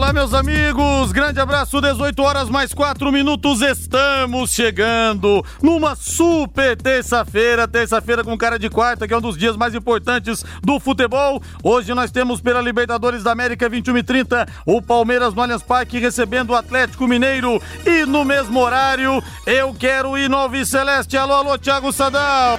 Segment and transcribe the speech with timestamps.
[0.00, 7.68] Olá, meus amigos, grande abraço, 18 horas mais 4 minutos, estamos chegando numa super terça-feira,
[7.68, 11.42] terça-feira com cara de quarta, que é um dos dias mais importantes do futebol.
[11.62, 15.98] Hoje nós temos pela Libertadores da América 21 e 30, o Palmeiras no Allianz Parque
[15.98, 21.18] recebendo o Atlético Mineiro e no mesmo horário, eu quero ir no Celeste.
[21.18, 22.58] Alô, alô, Thiago Sadal.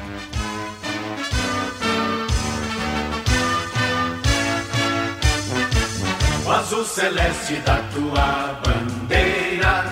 [6.52, 9.86] O azul celeste da tua bandeira,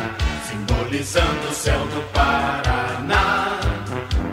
[0.46, 3.62] simbolizando o céu do Paraná.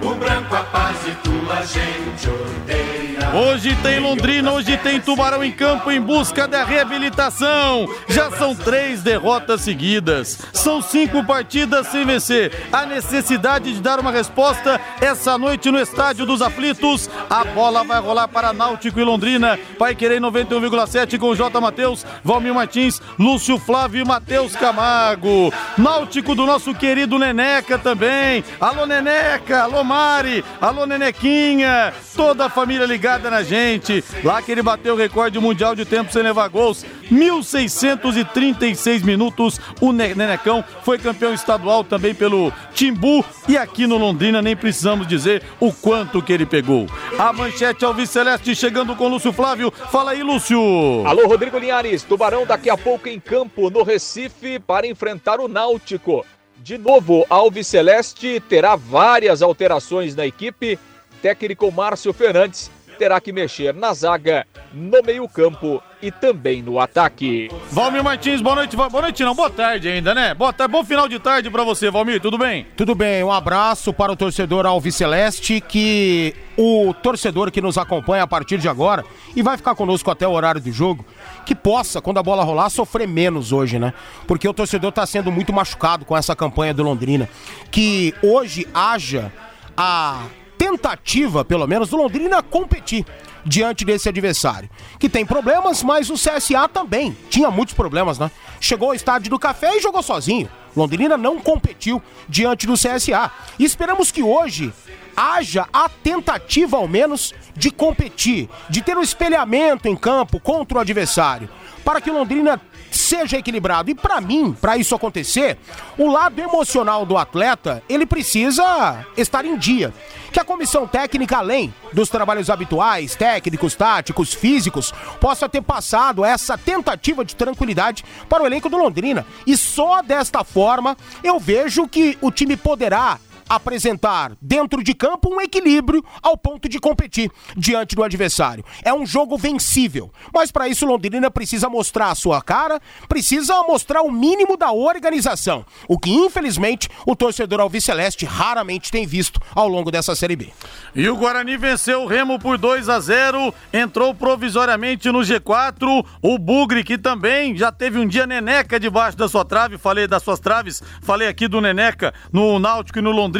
[0.03, 2.86] O branco a paz e tua gente odeia.
[3.35, 7.87] Hoje tem Londrina, hoje tem Tubarão em campo em busca da reabilitação.
[8.09, 10.39] Já são três derrotas seguidas.
[10.53, 12.53] São cinco partidas sem vencer.
[12.73, 17.11] A necessidade de dar uma resposta essa noite no Estádio dos Aflitos.
[17.29, 19.59] A bola vai rolar para Náutico e Londrina.
[19.79, 21.61] Vai querer 91,7 com J.
[21.61, 25.53] Matheus, Valmir Martins, Lúcio Flávio e Matheus Camargo.
[25.77, 28.45] Náutico do nosso querido Neneca também.
[28.61, 29.65] Alô, Neneca.
[29.65, 30.45] Alô, Mari.
[30.61, 31.93] Alô, Nenequinha.
[32.15, 34.05] Toda a família ligada na gente.
[34.23, 36.85] Lá que ele bateu o recorde mundial de tempo sem levar gols.
[37.11, 39.61] 1.636 minutos.
[39.81, 43.25] O Nenecão foi campeão estadual também pelo Timbu.
[43.49, 46.87] E aqui no Londrina nem precisamos dizer o quanto que ele pegou.
[47.19, 49.73] A manchete Alves Celeste chegando com Lúcio Flávio.
[49.91, 50.59] Fala aí, Lúcio.
[51.07, 52.03] Alô, Rodrigo Linhares.
[52.03, 56.25] Tubarão daqui a pouco em campo no Recife para enfrentar o Náutico.
[56.59, 60.79] De novo, Alves Celeste terá várias alterações na equipe.
[61.23, 67.49] Técnico Márcio Fernandes terá que mexer na zaga, no meio-campo e também no ataque.
[67.71, 68.77] Valmir Martins, boa noite.
[68.77, 70.35] Boa noite, não, boa tarde ainda, né?
[70.35, 72.67] Boa tarde, bom final de tarde para você, Valmir, tudo bem?
[72.77, 78.23] Tudo bem, um abraço para o torcedor Alves Celeste, que o torcedor que nos acompanha
[78.23, 81.05] a partir de agora e vai ficar conosco até o horário do jogo,
[81.45, 83.93] que possa, quando a bola rolar, sofrer menos hoje, né?
[84.27, 87.29] Porque o torcedor está sendo muito machucado com essa campanha do Londrina.
[87.71, 89.33] Que hoje haja
[89.77, 90.23] a
[90.57, 93.05] tentativa, pelo menos, do Londrina competir
[93.45, 94.69] diante desse adversário.
[94.99, 98.31] Que tem problemas, mas o CSA também tinha muitos problemas, né?
[98.61, 100.49] Chegou ao estádio do Café e jogou sozinho.
[100.77, 103.31] Londrina não competiu diante do CSA.
[103.59, 104.73] E esperamos que hoje
[105.17, 110.81] haja a tentativa, ao menos, de competir, de ter um espelhamento em campo contra o
[110.81, 111.49] adversário,
[111.83, 112.61] para que Londrina
[112.91, 113.91] seja equilibrado.
[113.91, 115.59] E para mim, para isso acontecer,
[115.99, 119.93] o lado emocional do atleta, ele precisa estar em dia.
[120.33, 126.59] Que a comissão técnica, além dos trabalhos habituais, técnicos, táticos, físicos, possa ter passado essa
[126.59, 129.25] tentativa de tranquilidade para o elenco do Londrina.
[129.47, 133.19] E só desta forma eu vejo que o time poderá
[133.49, 138.65] apresentar dentro de campo um equilíbrio ao ponto de competir diante do adversário.
[138.85, 144.03] É um jogo vencível, mas para isso Londrina precisa mostrar a sua cara, precisa mostrar
[144.03, 149.91] o mínimo da organização, o que infelizmente o torcedor alviceleste raramente tem visto ao longo
[149.91, 150.49] dessa Série B.
[150.95, 156.05] E o Guarani venceu o Remo por 2 a 0, entrou provisoriamente no G4.
[156.23, 160.23] O Bugre, que também já teve um dia neneca debaixo da sua trave, falei das
[160.23, 163.36] suas traves, falei aqui do neneca no Náutico e no Londrina.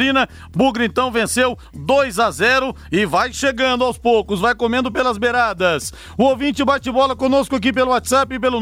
[0.55, 5.91] Bugre então venceu 2 a 0 e vai chegando aos poucos, vai comendo pelas beiradas.
[6.17, 8.59] O ouvinte bate bola conosco aqui pelo WhatsApp pelo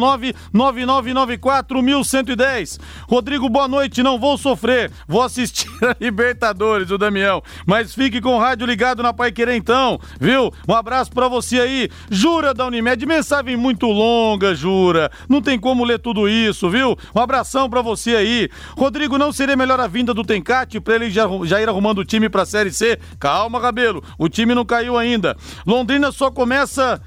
[0.53, 2.79] 999941110.
[3.09, 8.35] Rodrigo, boa noite, não vou sofrer, vou assistir a Libertadores, o Damião, mas fique com
[8.35, 10.51] o rádio ligado na Pai Querer então, viu?
[10.67, 11.89] Um abraço para você aí.
[12.09, 15.11] Jura da Unimed, mensagem muito longa, Jura.
[15.29, 16.97] Não tem como ler tudo isso, viu?
[17.13, 18.49] Um abração para você aí.
[18.77, 22.05] Rodrigo, não seria melhor a vinda do Tencate para ele já, já ir arrumando o
[22.05, 22.99] time pra Série C?
[23.19, 25.35] Calma, Cabelo, o time não caiu ainda.
[25.65, 27.01] Londrina só começa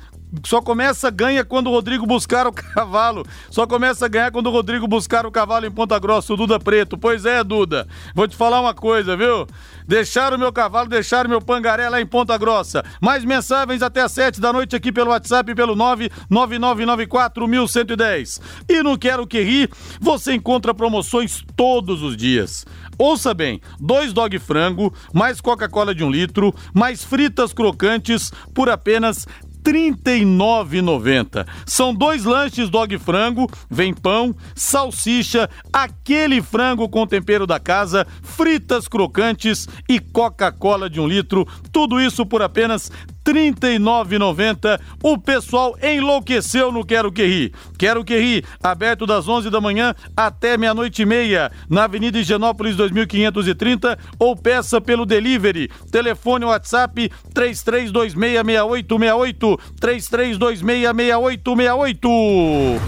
[0.44, 3.24] só começa a ganha quando o Rodrigo buscar o cavalo.
[3.50, 6.60] Só começa a ganhar quando o Rodrigo buscar o cavalo em Ponta Grossa, o Duda
[6.60, 6.98] Preto.
[6.98, 7.86] Pois é, Duda.
[8.14, 9.46] Vou te falar uma coisa, viu?
[9.88, 12.84] Deixaram o meu cavalo, deixaram meu pangaré lá em Ponta Grossa.
[13.00, 18.38] Mais mensagens até às sete da noite aqui pelo WhatsApp pelo 999941110.
[18.68, 19.66] E no Quero Que Ri,
[19.98, 22.66] você encontra promoções todos os dias.
[22.98, 29.26] Ouça bem, dois dog frango, mais Coca-Cola de um litro, mais fritas crocantes por apenas
[29.64, 31.46] R$ 39,90.
[31.66, 38.88] São dois lanches dog frango, vem pão, salsicha, aquele frango com tempero da casa, fritas
[38.88, 41.46] crocantes e Coca-Cola de um litro.
[41.72, 44.80] Tudo isso por apenas R$ 39,90.
[45.02, 47.52] O pessoal enlouqueceu no Quero Que Ri.
[47.78, 52.74] Quero Que Ri, aberto das 11 da manhã até meia-noite e meia, na Avenida Higienópolis
[52.76, 55.68] 2530 ou peça pelo delivery.
[55.90, 62.78] Telefone WhatsApp 33266868 33266868.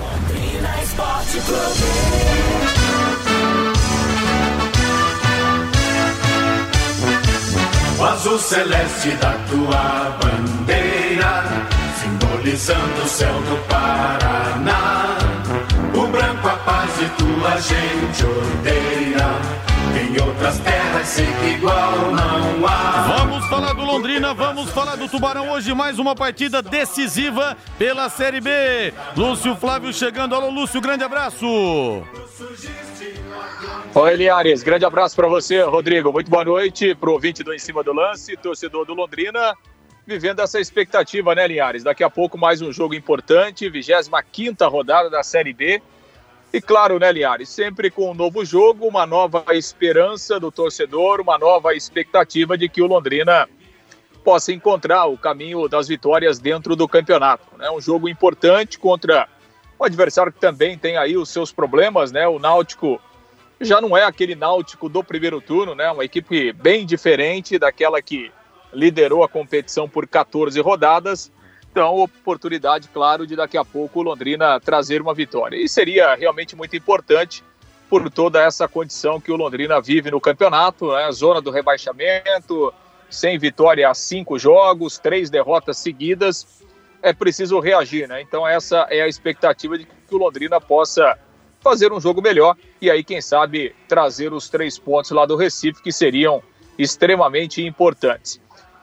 [0.83, 2.10] Esporte Clube.
[8.00, 11.44] O azul celeste da tua bandeira,
[12.00, 15.19] simbolizando o céu do Paraná.
[15.94, 19.70] O branco a paz e tua gente odeia.
[20.00, 23.19] Em outras terras sei que igual não há.
[23.19, 25.75] Vamos falar do Londrina, vamos falar do Tubarão hoje.
[25.75, 28.94] Mais uma partida decisiva pela Série B.
[29.14, 30.35] Lúcio Flávio chegando.
[30.35, 31.47] Alô, Lúcio, grande abraço.
[33.94, 36.11] Oi, Linhares, grande abraço para você, Rodrigo.
[36.11, 39.55] Muito boa noite pro ouvinte do Em Cima do Lance, torcedor do Londrina,
[40.06, 41.82] vivendo essa expectativa, né, Linhares?
[41.82, 45.82] Daqui a pouco mais um jogo importante, 25 rodada da Série B.
[46.52, 51.38] E claro, né, Linhares, sempre com um novo jogo, uma nova esperança do torcedor, uma
[51.38, 53.49] nova expectativa de que o Londrina
[54.25, 57.44] possa encontrar o caminho das vitórias dentro do campeonato.
[57.61, 59.29] É um jogo importante contra
[59.79, 62.26] um adversário que também tem aí os seus problemas, né?
[62.26, 63.00] O Náutico
[63.61, 65.91] já não é aquele Náutico do primeiro turno, né?
[65.91, 68.32] Uma equipe bem diferente daquela que
[68.73, 71.31] liderou a competição por 14 rodadas.
[71.71, 75.57] Então, oportunidade, claro, de daqui a pouco o Londrina trazer uma vitória.
[75.57, 77.45] E seria realmente muito importante
[77.89, 81.11] por toda essa condição que o Londrina vive no campeonato, né?
[81.13, 82.73] Zona do rebaixamento,
[83.09, 86.47] sem vitória há cinco jogos, três derrotas seguidas.
[87.03, 88.21] É preciso reagir, né?
[88.21, 91.17] Então, essa é a expectativa de que o Londrina possa
[91.61, 95.83] fazer um jogo melhor e aí, quem sabe, trazer os três pontos lá do Recife,
[95.83, 96.43] que seriam
[96.79, 98.41] extremamente importantes.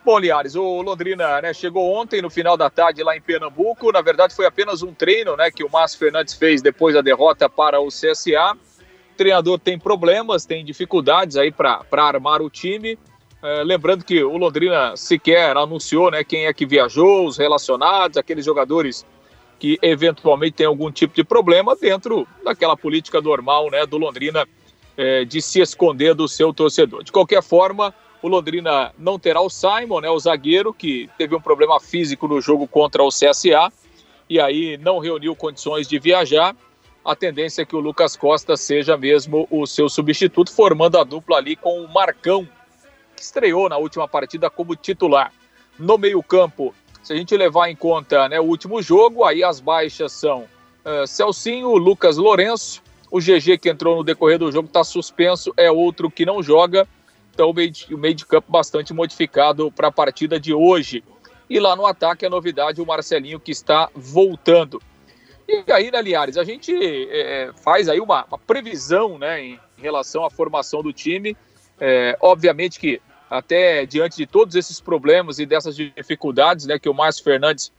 [0.07, 3.91] Bom, Liares, o Londrina né, chegou ontem, no final da tarde, lá em Pernambuco.
[3.91, 7.49] Na verdade, foi apenas um treino né, que o Márcio Fernandes fez depois da derrota
[7.49, 8.53] para o CSA.
[8.53, 12.97] O treinador tem problemas, tem dificuldades aí para armar o time.
[13.43, 18.45] É, lembrando que o Londrina sequer anunciou né, quem é que viajou, os relacionados, aqueles
[18.45, 19.05] jogadores
[19.59, 24.47] que eventualmente tem algum tipo de problema dentro daquela política normal né, do Londrina
[24.95, 27.03] é, de se esconder do seu torcedor.
[27.03, 31.41] De qualquer forma, o Londrina não terá o Simon, né, o zagueiro, que teve um
[31.41, 33.71] problema físico no jogo contra o CSA
[34.29, 36.55] e aí não reuniu condições de viajar.
[37.03, 41.37] A tendência é que o Lucas Costa seja mesmo o seu substituto, formando a dupla
[41.37, 42.47] ali com o Marcão,
[43.15, 45.31] que estreou na última partida como titular.
[45.79, 50.11] No meio-campo, se a gente levar em conta né, o último jogo, aí as baixas
[50.11, 50.41] são
[50.83, 55.71] uh, Celcinho, Lucas Lourenço, o GG que entrou no decorrer do jogo está suspenso, é
[55.71, 56.85] outro que não joga.
[57.37, 61.03] Então o meio de, campo bastante modificado para a partida de hoje.
[61.47, 64.81] E lá no ataque a novidade, o Marcelinho que está voltando.
[65.47, 66.73] E aí, né, Liares, a gente
[67.11, 71.37] é, faz aí uma, uma, previsão né, em relação à formação do time.
[71.79, 72.99] É, obviamente que
[73.29, 77.71] até diante de todos esses problemas e dessas dificuldades né, que o Márcio Fernandes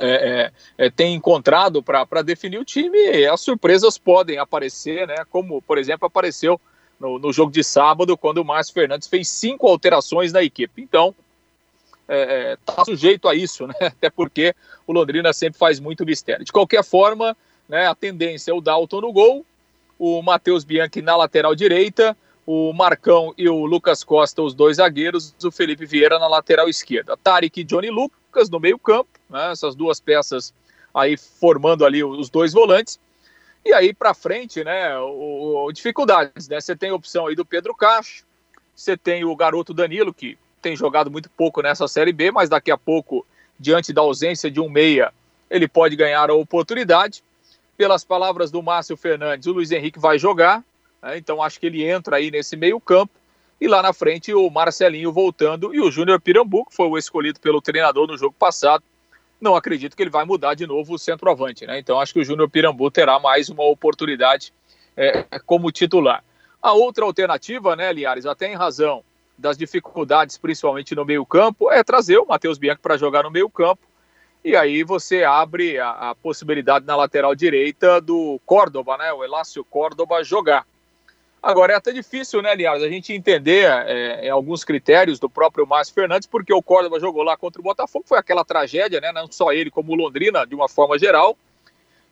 [0.00, 5.62] é, é, é tem encontrado para definir o time, as surpresas podem aparecer, né, como,
[5.62, 6.60] por exemplo, apareceu
[7.00, 10.82] no, no jogo de sábado, quando o Márcio Fernandes fez cinco alterações na equipe.
[10.82, 11.14] Então,
[12.02, 14.54] está é, é tá sujeito a isso, né, até porque
[14.86, 16.44] o Londrina sempre faz muito mistério.
[16.44, 17.36] De qualquer forma,
[17.68, 19.46] né, a tendência é o Dalton no gol,
[19.98, 22.16] o Matheus Bianchi na lateral direita,
[22.46, 27.16] o Marcão e o Lucas Costa, os dois zagueiros, o Felipe Vieira na lateral esquerda.
[27.16, 30.52] Tarek e Johnny Lucas no meio-campo, né, essas duas peças
[30.92, 32.98] aí formando ali os dois volantes.
[33.64, 36.60] E aí para frente, né, o, o, dificuldades, né?
[36.60, 38.24] Você tem a opção aí do Pedro Cacho,
[38.74, 42.70] você tem o garoto Danilo, que tem jogado muito pouco nessa Série B, mas daqui
[42.70, 43.26] a pouco,
[43.58, 45.12] diante da ausência de um meia,
[45.50, 47.22] ele pode ganhar a oportunidade.
[47.76, 50.62] Pelas palavras do Márcio Fernandes, o Luiz Henrique vai jogar,
[51.02, 51.16] né?
[51.16, 53.12] Então acho que ele entra aí nesse meio campo.
[53.60, 57.40] E lá na frente o Marcelinho voltando e o Júnior Pirambu, que foi o escolhido
[57.40, 58.82] pelo treinador no jogo passado.
[59.40, 61.78] Não acredito que ele vai mudar de novo o centroavante, né?
[61.78, 64.52] Então acho que o Júnior Pirambu terá mais uma oportunidade
[64.96, 66.22] é, como titular.
[66.62, 69.02] A outra alternativa, né, Liares, até em razão
[69.38, 73.80] das dificuldades, principalmente no meio-campo, é trazer o Matheus Bianchi para jogar no meio-campo.
[74.44, 79.12] E aí você abre a, a, possibilidade na lateral direita do Córdoba, né?
[79.12, 80.66] O Elácio Córdoba jogar.
[81.42, 85.94] Agora, é até difícil, né, aliás, a gente entender é, alguns critérios do próprio Márcio
[85.94, 89.50] Fernandes, porque o Córdoba jogou lá contra o Botafogo, foi aquela tragédia, né, não só
[89.50, 91.34] ele, como o Londrina, de uma forma geral,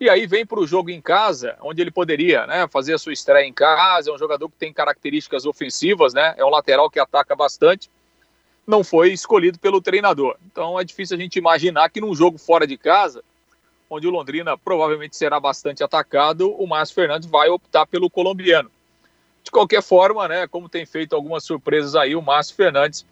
[0.00, 3.12] e aí vem para o jogo em casa, onde ele poderia né, fazer a sua
[3.12, 6.98] estreia em casa, é um jogador que tem características ofensivas, né, é um lateral que
[6.98, 7.90] ataca bastante,
[8.66, 10.36] não foi escolhido pelo treinador.
[10.46, 13.22] Então é difícil a gente imaginar que num jogo fora de casa,
[13.90, 18.70] onde o Londrina provavelmente será bastante atacado, o Márcio Fernandes vai optar pelo colombiano.
[19.48, 23.06] De qualquer forma, né, como tem feito algumas surpresas aí, o Márcio Fernandes,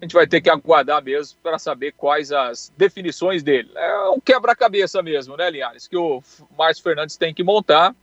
[0.00, 3.70] a gente vai ter que aguardar mesmo para saber quais as definições dele.
[3.76, 6.20] É um quebra-cabeça mesmo, né, Linhares, que o
[6.58, 7.94] Márcio Fernandes tem que montar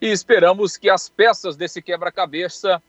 [0.00, 2.82] e esperamos que as peças desse quebra-cabeça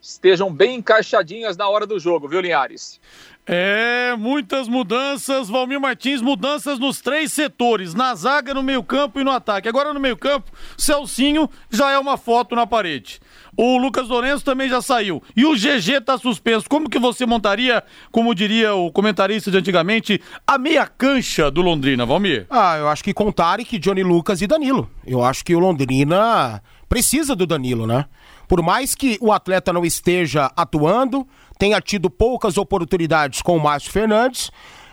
[0.00, 2.98] estejam bem encaixadinhas na hora do jogo, viu, Linhares?
[3.46, 9.30] É, muitas mudanças, Valmir Martins, mudanças nos três setores, na zaga, no meio-campo e no
[9.30, 9.68] ataque.
[9.68, 13.20] Agora no meio-campo, Celcinho já é uma foto na parede.
[13.56, 15.22] O Lucas Lourenço também já saiu.
[15.36, 16.68] E o GG tá suspenso.
[16.68, 22.06] Como que você montaria, como diria o comentarista de antigamente, a meia cancha do Londrina,
[22.06, 22.46] Valmir?
[22.48, 24.90] Ah, eu acho que com Tarek, Johnny Lucas e Danilo.
[25.06, 28.06] Eu acho que o Londrina precisa do Danilo, né?
[28.48, 31.26] Por mais que o atleta não esteja atuando,
[31.58, 34.50] tenha tido poucas oportunidades com o Márcio Fernandes,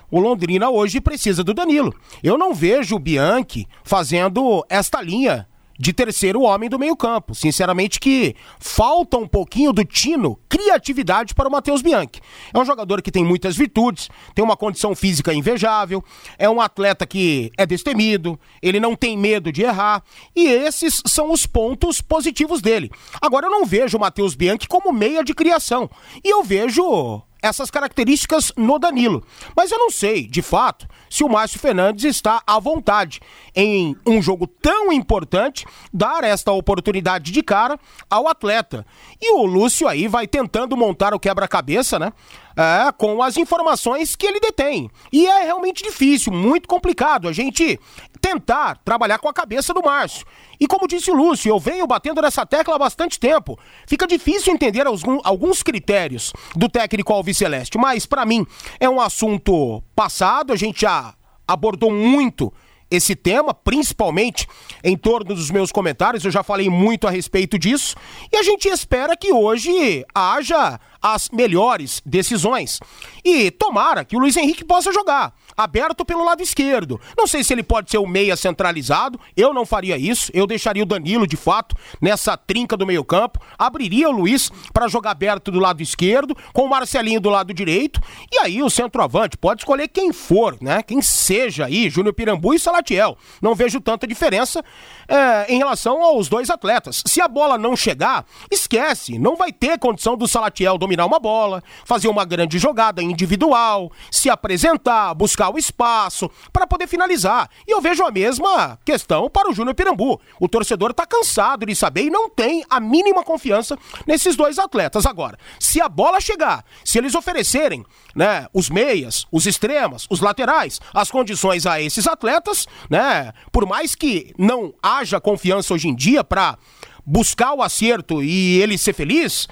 [0.09, 1.93] o Londrina hoje precisa do Danilo.
[2.23, 7.35] Eu não vejo o Bianchi fazendo esta linha de terceiro homem do meio-campo.
[7.35, 12.21] Sinceramente, que falta um pouquinho do tino, criatividade para o Matheus Bianchi.
[12.53, 16.03] É um jogador que tem muitas virtudes, tem uma condição física invejável,
[16.37, 20.03] é um atleta que é destemido, ele não tem medo de errar,
[20.35, 22.89] e esses são os pontos positivos dele.
[23.21, 25.89] Agora, eu não vejo o Matheus Bianchi como meia de criação,
[26.23, 29.23] e eu vejo essas características no Danilo.
[29.55, 33.19] Mas eu não sei, de fato, se o Márcio Fernandes está à vontade
[33.55, 37.79] em um jogo tão importante dar esta oportunidade de cara
[38.09, 38.85] ao atleta.
[39.21, 42.11] E o Lúcio aí vai tentando montar o quebra-cabeça, né?
[42.57, 44.89] É, com as informações que ele detém.
[45.13, 47.79] E é realmente difícil, muito complicado a gente
[48.19, 50.25] tentar trabalhar com a cabeça do Márcio.
[50.59, 53.59] E como disse o Lúcio, eu venho batendo nessa tecla há bastante tempo.
[53.85, 54.87] Fica difícil entender
[55.23, 58.43] alguns critérios do técnico Alves Celeste, mas para mim
[58.79, 61.13] é um assunto passado, a gente já
[61.47, 62.51] abordou muito
[62.89, 64.47] esse tema, principalmente
[64.83, 67.95] em torno dos meus comentários, eu já falei muito a respeito disso,
[68.31, 72.79] e a gente espera que hoje haja as melhores decisões.
[73.23, 77.01] E tomara que o Luiz Henrique possa jogar aberto pelo lado esquerdo.
[77.17, 80.83] Não sei se ele pode ser o meia centralizado, eu não faria isso, eu deixaria
[80.83, 85.59] o Danilo de fato nessa trinca do meio-campo, abriria o Luiz para jogar aberto do
[85.59, 87.99] lado esquerdo, com o Marcelinho do lado direito,
[88.31, 90.83] e aí o centroavante pode escolher quem for, né?
[90.83, 93.17] Quem seja aí, Júnior Pirambu e Salatiel.
[93.41, 94.63] Não vejo tanta diferença
[95.07, 97.01] é, em relação aos dois atletas.
[97.05, 101.63] Se a bola não chegar, esquece, não vai ter condição do Salatiel dominar uma bola,
[101.83, 107.49] fazer uma grande jogada individual, se apresentar, buscar o espaço para poder finalizar.
[107.67, 110.19] E eu vejo a mesma questão para o Júnior Pirambu.
[110.39, 115.05] O torcedor está cansado de saber e não tem a mínima confiança nesses dois atletas.
[115.05, 117.85] Agora, se a bola chegar, se eles oferecerem
[118.15, 123.95] né, os meias, os extremas, os laterais, as condições a esses atletas, né, por mais
[123.95, 126.57] que não haja confiança hoje em dia para
[127.05, 129.47] buscar o acerto e ele ser feliz,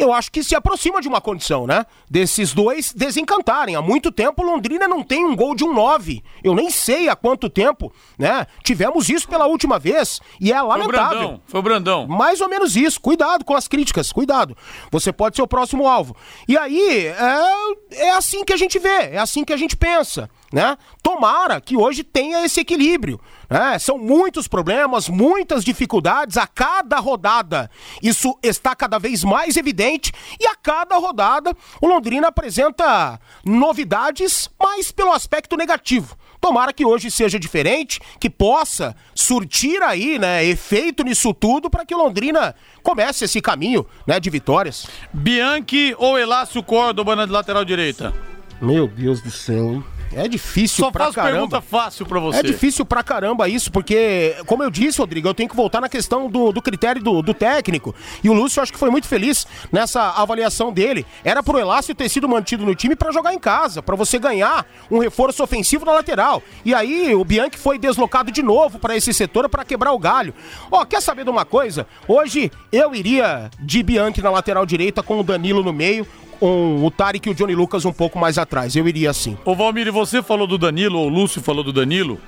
[0.00, 1.84] eu acho que se aproxima de uma condição, né?
[2.08, 3.76] Desses dois desencantarem.
[3.76, 6.22] Há muito tempo Londrina não tem um gol de um 9.
[6.42, 8.46] Eu nem sei há quanto tempo, né?
[8.62, 10.88] Tivemos isso pela última vez e é lamentável.
[10.88, 11.42] Foi o Brandão.
[11.46, 12.06] Foi o Brandão.
[12.06, 13.00] Mais ou menos isso.
[13.00, 14.56] Cuidado com as críticas, cuidado.
[14.90, 16.16] Você pode ser o próximo alvo.
[16.48, 20.30] E aí, é, é assim que a gente vê, é assim que a gente pensa
[20.52, 20.76] né?
[21.02, 23.20] Tomara que hoje tenha esse equilíbrio.
[23.50, 23.76] Né?
[23.80, 27.68] São muitos problemas, muitas dificuldades a cada rodada.
[28.00, 34.92] Isso está cada vez mais evidente e a cada rodada o Londrina apresenta novidades, mas
[34.92, 36.16] pelo aspecto negativo.
[36.40, 41.94] Tomara que hoje seja diferente, que possa surtir aí, né, efeito nisso tudo para que
[41.94, 44.86] o Londrina comece esse caminho, né, de vitórias.
[45.12, 48.14] Bianchi ou Elácio Córdoba na lateral direita?
[48.60, 49.84] Meu Deus do céu, hein?
[50.12, 51.32] É difícil Só pra faço caramba.
[51.32, 52.38] pergunta fácil pra você.
[52.38, 55.88] É difícil pra caramba isso, porque, como eu disse, Rodrigo, eu tenho que voltar na
[55.88, 57.94] questão do, do critério do, do técnico.
[58.22, 61.06] E o Lúcio, acho que foi muito feliz nessa avaliação dele.
[61.24, 64.66] Era pro Elácio ter sido mantido no time para jogar em casa, para você ganhar
[64.90, 66.42] um reforço ofensivo na lateral.
[66.64, 70.34] E aí o Bianchi foi deslocado de novo para esse setor para quebrar o galho.
[70.70, 71.86] Ó, oh, quer saber de uma coisa?
[72.08, 76.06] Hoje eu iria de Bianchi na lateral direita com o Danilo no meio
[76.40, 78.74] um, o Tarek e o Johnny Lucas um pouco mais atrás.
[78.74, 79.36] Eu iria assim.
[79.44, 82.20] Ô Valmir, você falou do Danilo, ou o Lúcio falou do Danilo.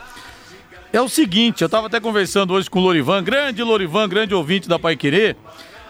[0.92, 4.68] É o seguinte, eu tava até conversando hoje com o Lorivan, grande Lorivan, grande ouvinte
[4.68, 5.36] da Pai Querer.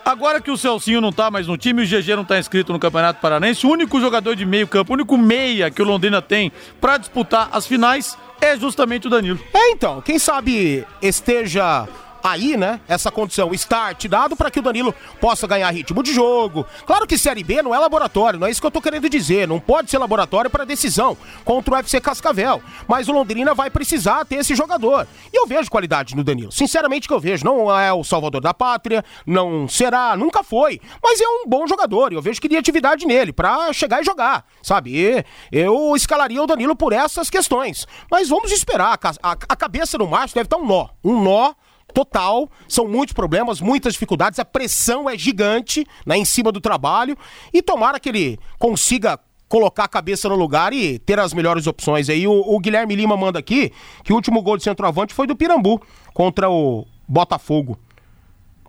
[0.05, 2.79] Agora que o Celcinho não tá mais no time, o GG não tá inscrito no
[2.79, 6.50] Campeonato Paranense, o único jogador de meio campo, o único meia que o Londrina tem
[6.81, 9.38] para disputar as finais é justamente o Danilo.
[9.55, 11.88] É, então, quem sabe esteja
[12.23, 16.67] aí, né, essa condição, start dado para que o Danilo possa ganhar ritmo de jogo.
[16.87, 19.49] Claro que Série B não é laboratório, não é isso que eu tô querendo dizer,
[19.49, 24.25] não pode ser laboratório para decisão contra o FC Cascavel, mas o Londrina vai precisar
[24.25, 25.07] ter esse jogador.
[25.33, 28.55] E eu vejo qualidade no Danilo, sinceramente que eu vejo, não é o salvador da
[28.55, 33.33] pátria, não será, nunca foi, mas é um bom jogador e eu vejo criatividade nele
[33.33, 34.93] para chegar e jogar, sabe?
[34.95, 40.35] E eu escalaria o Danilo por essas questões, mas vamos esperar, a, cabeça no macho
[40.35, 41.55] deve estar um nó, um nó
[41.92, 47.16] total, são muitos problemas, muitas dificuldades, a pressão é gigante né, em cima do trabalho
[47.52, 49.18] e tomara que ele consiga
[49.49, 52.26] colocar a cabeça no lugar e ter as melhores opções aí.
[52.26, 53.70] O, o Guilherme Lima manda aqui
[54.02, 55.80] que o último gol de centroavante foi do Pirambu
[56.14, 57.78] contra o Botafogo.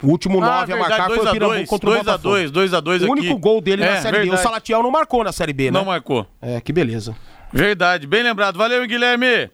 [0.02, 2.30] O último 9 ah, a marcar foi o Pirambu dois, contra o Botafogo.
[2.30, 4.30] 2 x 2 2 a 2 O único gol dele é, na Série verdade.
[4.30, 4.36] B.
[4.36, 5.80] O Salatiel não marcou na Série B, né?
[5.80, 6.28] Não marcou.
[6.42, 7.16] É, que beleza.
[7.54, 8.58] Verdade, bem lembrado.
[8.58, 9.50] Valeu, Guilherme.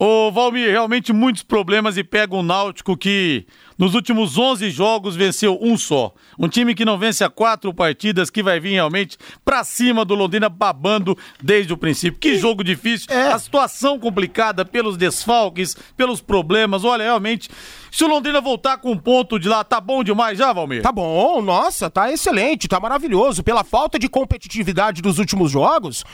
[0.00, 3.44] Ô, Valmir, realmente muitos problemas e pega um Náutico que
[3.76, 6.14] nos últimos 11 jogos venceu um só.
[6.38, 10.14] Um time que não vence a quatro partidas, que vai vir realmente pra cima do
[10.14, 12.20] Londrina babando desde o princípio.
[12.20, 13.32] Que jogo difícil, é.
[13.32, 16.84] a situação complicada pelos desfalques, pelos problemas.
[16.84, 17.50] Olha, realmente,
[17.90, 20.80] se o Londrina voltar com um ponto de lá, tá bom demais já, Valmir?
[20.80, 23.42] Tá bom, nossa, tá excelente, tá maravilhoso.
[23.42, 26.04] Pela falta de competitividade dos últimos jogos,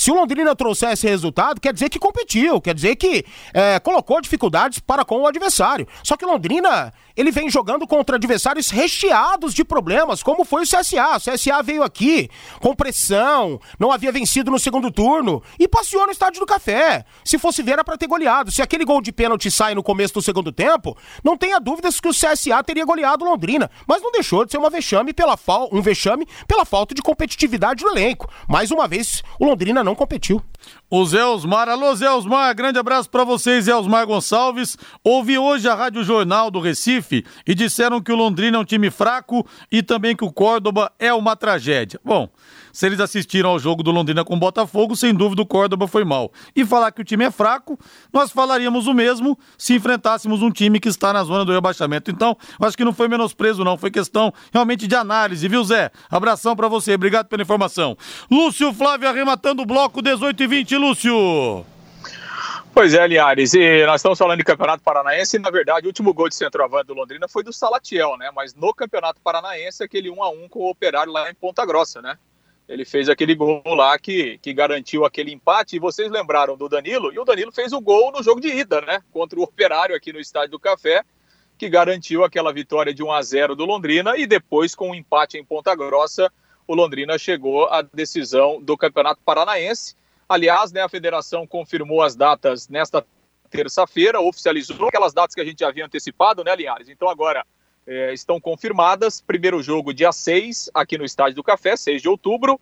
[0.00, 4.18] se o Londrina trouxer esse resultado, quer dizer que competiu, quer dizer que é, colocou
[4.18, 5.86] dificuldades para com o adversário.
[6.02, 6.90] Só que Londrina,
[7.20, 11.16] ele vem jogando contra adversários recheados de problemas, como foi o CSA.
[11.16, 16.12] O CSA veio aqui com pressão, não havia vencido no segundo turno e passeou no
[16.12, 17.04] Estádio do Café.
[17.22, 18.50] Se fosse ver, era para ter goleado.
[18.50, 22.08] Se aquele gol de pênalti sai no começo do segundo tempo, não tenha dúvidas que
[22.08, 23.70] o CSA teria goleado Londrina.
[23.86, 25.38] Mas não deixou de ser uma vexame pela
[25.70, 28.30] um vexame pela falta de competitividade do elenco.
[28.48, 30.42] Mais uma vez, o Londrina não competiu.
[30.88, 34.76] O Zé Osmar, alô Zé Osmar, grande abraço para vocês, Zé Osmar Gonçalves.
[35.04, 38.90] Ouvi hoje a Rádio Jornal do Recife e disseram que o Londrina é um time
[38.90, 42.00] fraco e também que o Córdoba é uma tragédia.
[42.04, 42.28] Bom,
[42.72, 46.04] se eles assistiram ao jogo do Londrina com o Botafogo, sem dúvida o Córdoba foi
[46.04, 46.32] mal.
[46.54, 47.78] E falar que o time é fraco,
[48.12, 52.10] nós falaríamos o mesmo se enfrentássemos um time que está na zona do rebaixamento.
[52.10, 53.76] Então, acho que não foi menosprezo, não.
[53.76, 55.90] Foi questão realmente de análise, viu, Zé?
[56.10, 56.94] Abração para você.
[56.94, 57.96] Obrigado pela informação.
[58.30, 61.64] Lúcio Flávio arrematando o bloco 18 e 20, Lúcio.
[62.72, 66.14] Pois é, Linhares, e nós estamos falando de Campeonato Paranaense e, na verdade, o último
[66.14, 68.30] gol de centroavante do Londrina foi do Salatiel, né?
[68.34, 72.00] Mas no Campeonato Paranaense, aquele 1 a 1 com o Operário lá em Ponta Grossa,
[72.00, 72.16] né?
[72.70, 75.74] Ele fez aquele gol lá que, que garantiu aquele empate.
[75.74, 77.12] E vocês lembraram do Danilo?
[77.12, 79.02] E o Danilo fez o gol no jogo de ida, né?
[79.12, 81.02] Contra o Operário aqui no Estádio do Café,
[81.58, 84.16] que garantiu aquela vitória de 1 a 0 do Londrina.
[84.16, 86.32] E depois, com o um empate em Ponta Grossa,
[86.64, 89.96] o Londrina chegou à decisão do Campeonato Paranaense.
[90.28, 93.04] Aliás, né, a federação confirmou as datas nesta
[93.50, 96.88] terça-feira, oficializou aquelas datas que a gente havia antecipado, né, Linhares?
[96.88, 97.44] Então agora
[97.86, 99.20] é, estão confirmadas.
[99.20, 102.60] Primeiro jogo, dia 6, aqui no Estádio do Café, 6 de outubro.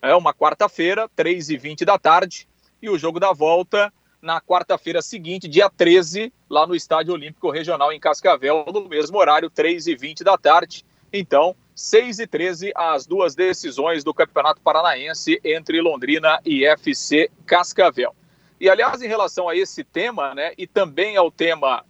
[0.00, 2.48] É uma quarta-feira, 3h20 da tarde.
[2.80, 7.92] E o jogo da volta na quarta-feira seguinte, dia 13, lá no Estádio Olímpico Regional
[7.92, 10.84] em Cascavel, no mesmo horário, 3h20 da tarde.
[11.12, 18.14] Então, 6 e 13 as duas decisões do Campeonato Paranaense entre Londrina e FC Cascavel.
[18.60, 21.84] E aliás, em relação a esse tema, né, e também ao tema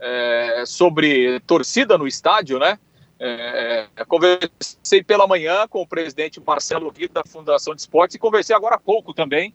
[0.00, 2.78] é, sobre torcida no estádio, né?
[3.22, 8.56] É, conversei pela manhã com o presidente Marcelo Guido da Fundação de Esportes e conversei
[8.56, 9.54] agora há pouco também.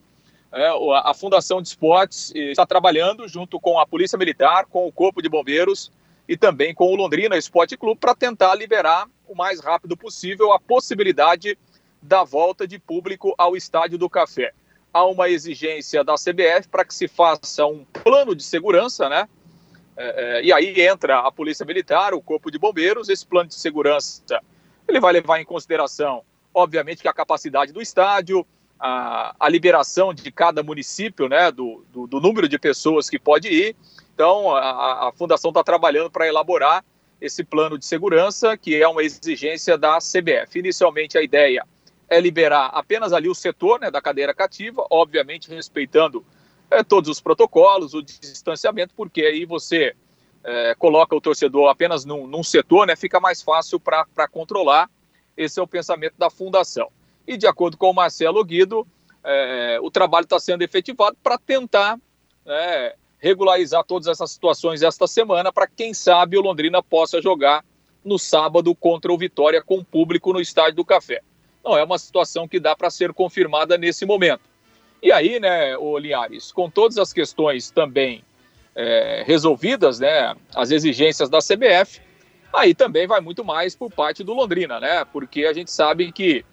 [0.51, 0.69] É,
[1.03, 5.27] a Fundação de Esportes está trabalhando junto com a Polícia Militar, com o Corpo de
[5.27, 5.91] Bombeiros
[6.27, 10.59] e também com o Londrina Esporte Clube para tentar liberar o mais rápido possível a
[10.59, 11.57] possibilidade
[12.01, 14.53] da volta de público ao Estádio do Café.
[14.93, 19.27] Há uma exigência da CBF para que se faça um plano de segurança, né?
[19.97, 23.55] É, é, e aí entra a Polícia Militar, o Corpo de Bombeiros, esse plano de
[23.55, 24.41] segurança
[24.87, 28.45] ele vai levar em consideração, obviamente, que a capacidade do estádio,
[28.79, 33.47] a, a liberação de cada município, né, do, do, do, número de pessoas que pode
[33.47, 33.75] ir.
[34.13, 36.83] Então, a, a Fundação está trabalhando para elaborar
[37.19, 40.59] esse plano de segurança, que é uma exigência da CBF.
[40.59, 41.65] Inicialmente, a ideia
[42.07, 46.23] é liberar apenas ali o setor né, da cadeira cativa, obviamente respeitando
[46.69, 49.95] é, todos os protocolos, o distanciamento, porque aí você
[50.43, 54.89] é, coloca o torcedor apenas num, num setor, né, fica mais fácil para controlar.
[55.35, 56.89] Esse é o pensamento da fundação.
[57.27, 58.87] E de acordo com o Marcelo Guido,
[59.23, 61.99] é, o trabalho está sendo efetivado para tentar
[62.45, 67.65] né, regularizar todas essas situações esta semana, para quem sabe o Londrina possa jogar
[68.03, 71.21] no sábado contra o Vitória com público no Estádio do Café.
[71.63, 74.41] Não é uma situação que dá para ser confirmada nesse momento.
[75.05, 78.23] E aí, né, o Linhares, com todas as questões também
[78.75, 82.01] é, resolvidas, né, as exigências da CBF,
[82.51, 85.05] aí também vai muito mais por parte do Londrina, né?
[85.05, 86.43] Porque a gente sabe que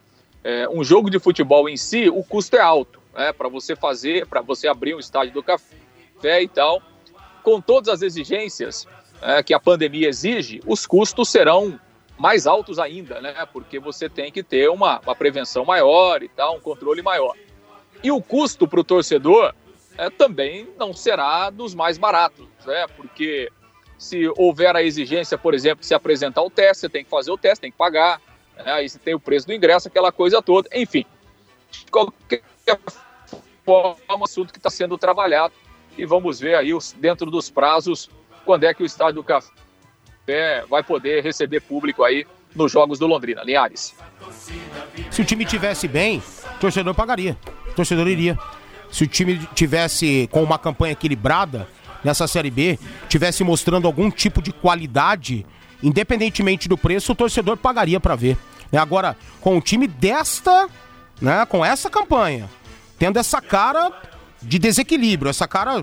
[0.45, 3.33] é, um jogo de futebol em si, o custo é alto, né?
[3.33, 6.83] Para você fazer, para você abrir um estádio do café e tal,
[7.43, 8.87] com todas as exigências
[9.23, 11.81] é, que a pandemia exige, os custos serão
[12.19, 13.35] mais altos ainda, né?
[13.51, 17.35] Porque você tem que ter uma, uma prevenção maior e tal, um controle maior.
[18.03, 19.55] E o custo para o torcedor
[19.97, 22.87] é, também não será dos mais baratos, né?
[22.97, 23.51] Porque
[23.99, 27.31] se houver a exigência, por exemplo, de se apresentar o teste, você tem que fazer
[27.31, 28.21] o teste, tem que pagar,
[28.57, 28.73] né?
[28.73, 31.07] aí você tem o preço do ingresso, aquela coisa toda, enfim.
[31.71, 32.43] De qualquer
[33.65, 35.55] forma, é um assunto que está sendo trabalhado
[35.97, 38.11] e vamos ver aí, dentro dos prazos,
[38.45, 43.07] quando é que o Estádio do Café vai poder receber público aí nos Jogos do
[43.07, 43.43] Londrina.
[43.43, 43.95] Linhares.
[45.11, 46.23] Se o time tivesse bem,
[46.57, 47.37] o torcedor pagaria,
[47.73, 48.39] o torcedor iria.
[48.91, 51.69] Se o time tivesse com uma campanha equilibrada,
[52.05, 55.47] nessa Série B tivesse mostrando algum tipo de qualidade,
[55.83, 58.37] independentemente do preço, o torcedor pagaria para ver.
[58.71, 58.79] Né?
[58.79, 60.69] Agora, com o time desta,
[61.21, 62.49] né, com essa campanha,
[62.99, 63.91] tendo essa cara
[64.41, 65.83] de desequilíbrio, essa cara,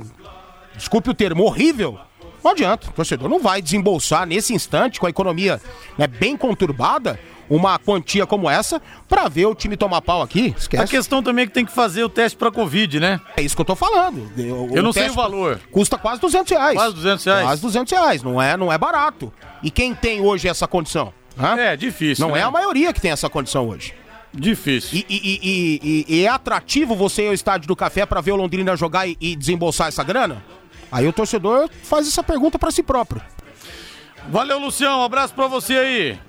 [0.75, 1.99] desculpe o termo, horrível,
[2.43, 2.89] não adianta.
[2.89, 5.61] O torcedor não vai desembolsar nesse instante, com a economia
[5.97, 10.53] né, bem conturbada, uma quantia como essa para ver o time tomar pau aqui.
[10.57, 10.83] Esquece.
[10.83, 13.19] A questão também é que tem que fazer o teste para Covid, né?
[13.35, 14.31] É isso que eu tô falando.
[14.37, 15.59] O, eu não sei o valor.
[15.71, 16.75] Custa quase 200 reais.
[16.75, 17.43] Quase 200 reais.
[17.45, 18.23] Quase 200 reais.
[18.23, 19.33] Não é, não é barato.
[19.63, 21.13] E quem tem hoje essa condição?
[21.37, 21.57] Hã?
[21.57, 22.25] É, difícil.
[22.25, 22.41] Não né?
[22.41, 23.93] é a maioria que tem essa condição hoje.
[24.33, 24.99] Difícil.
[24.99, 28.35] E, e, e, e, é atrativo você ir ao estádio do café para ver o
[28.35, 30.43] Londrina jogar e, desembolsar essa grana?
[30.91, 33.21] Aí o torcedor faz essa pergunta para si próprio.
[34.29, 34.99] Valeu, Lucião.
[34.99, 36.19] Um abraço para você aí.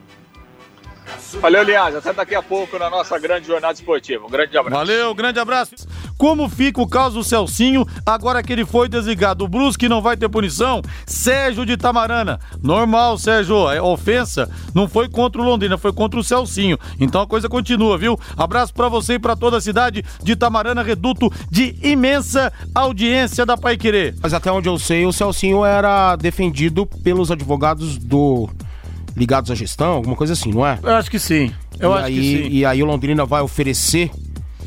[1.40, 1.96] Valeu, Linhares.
[1.96, 4.26] Até daqui a pouco na nossa grande jornada esportiva.
[4.26, 4.76] Um grande abraço.
[4.76, 5.74] Valeu, grande abraço.
[6.18, 9.44] Como fica o caso do Celcinho, agora que ele foi desligado?
[9.44, 10.82] O Brusque não vai ter punição?
[11.06, 12.38] Sérgio de Tamarana.
[12.62, 13.66] Normal, Sérgio.
[13.66, 16.78] A é ofensa não foi contra o Londrina, foi contra o Celcinho.
[16.98, 18.18] Então a coisa continua, viu?
[18.36, 23.56] Abraço para você e para toda a cidade de Tamarana, reduto de imensa audiência da
[23.56, 24.14] Pai Querer.
[24.22, 28.48] Mas até onde eu sei, o Celcinho era defendido pelos advogados do
[29.16, 30.78] ligados à gestão, alguma coisa assim, não é?
[30.82, 31.52] Eu acho que sim.
[31.78, 32.48] Eu e acho aí, que sim.
[32.50, 34.10] E aí o Londrina vai oferecer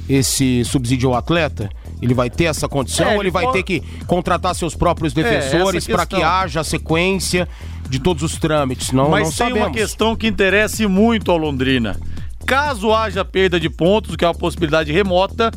[0.08, 1.70] esse subsídio ao atleta?
[2.02, 3.58] Ele vai ter essa condição é, ou ele vai pode...
[3.58, 7.48] ter que contratar seus próprios é, defensores é, para que haja a sequência
[7.90, 8.92] de todos os trâmites?
[8.92, 9.68] Não, Mas não tem sabemos.
[9.68, 11.98] uma questão que interessa muito ao Londrina.
[12.46, 15.50] Caso haja perda de pontos, que é uma possibilidade remota,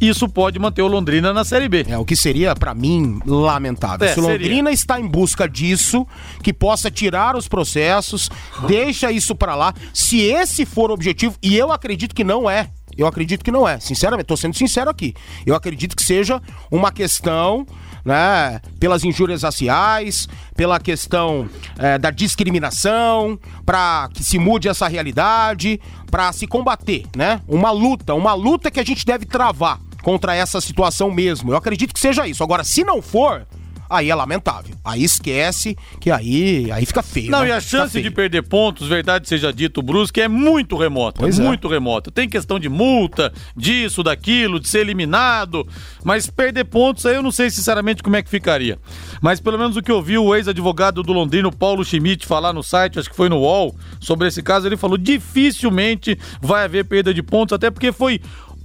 [0.00, 1.86] isso pode manter o Londrina na Série B.
[1.88, 4.08] É, o que seria, para mim, lamentável.
[4.08, 4.70] É, Se o Londrina seria.
[4.72, 6.06] está em busca disso,
[6.42, 8.30] que possa tirar os processos,
[8.66, 9.74] deixa isso para lá.
[9.92, 13.68] Se esse for o objetivo, e eu acredito que não é, eu acredito que não
[13.68, 15.14] é, sinceramente, tô sendo sincero aqui.
[15.46, 17.66] Eu acredito que seja uma questão,
[18.04, 25.80] né, pelas injúrias raciais, pela questão é, da discriminação, para que se mude essa realidade,
[26.10, 27.40] para se combater, né?
[27.46, 31.52] Uma luta, uma luta que a gente deve travar contra essa situação mesmo.
[31.52, 32.42] Eu acredito que seja isso.
[32.42, 33.46] Agora, se não for,
[33.90, 34.76] aí é lamentável.
[34.84, 37.30] Aí esquece que aí, aí fica feio.
[37.32, 37.48] Não, né?
[37.48, 41.20] e a chance de perder pontos, verdade seja dito, Brusque, é muito remota.
[41.20, 41.42] Pois é.
[41.42, 41.70] muito é.
[41.72, 42.10] remota.
[42.12, 45.66] Tem questão de multa, disso, daquilo, de ser eliminado.
[46.04, 48.78] Mas perder pontos aí eu não sei sinceramente como é que ficaria.
[49.20, 52.62] Mas pelo menos o que eu vi o ex-advogado do Londrino, Paulo Schmidt, falar no
[52.62, 57.12] site, acho que foi no UOL, sobre esse caso, ele falou: dificilmente vai haver perda
[57.12, 58.20] de pontos, até porque foi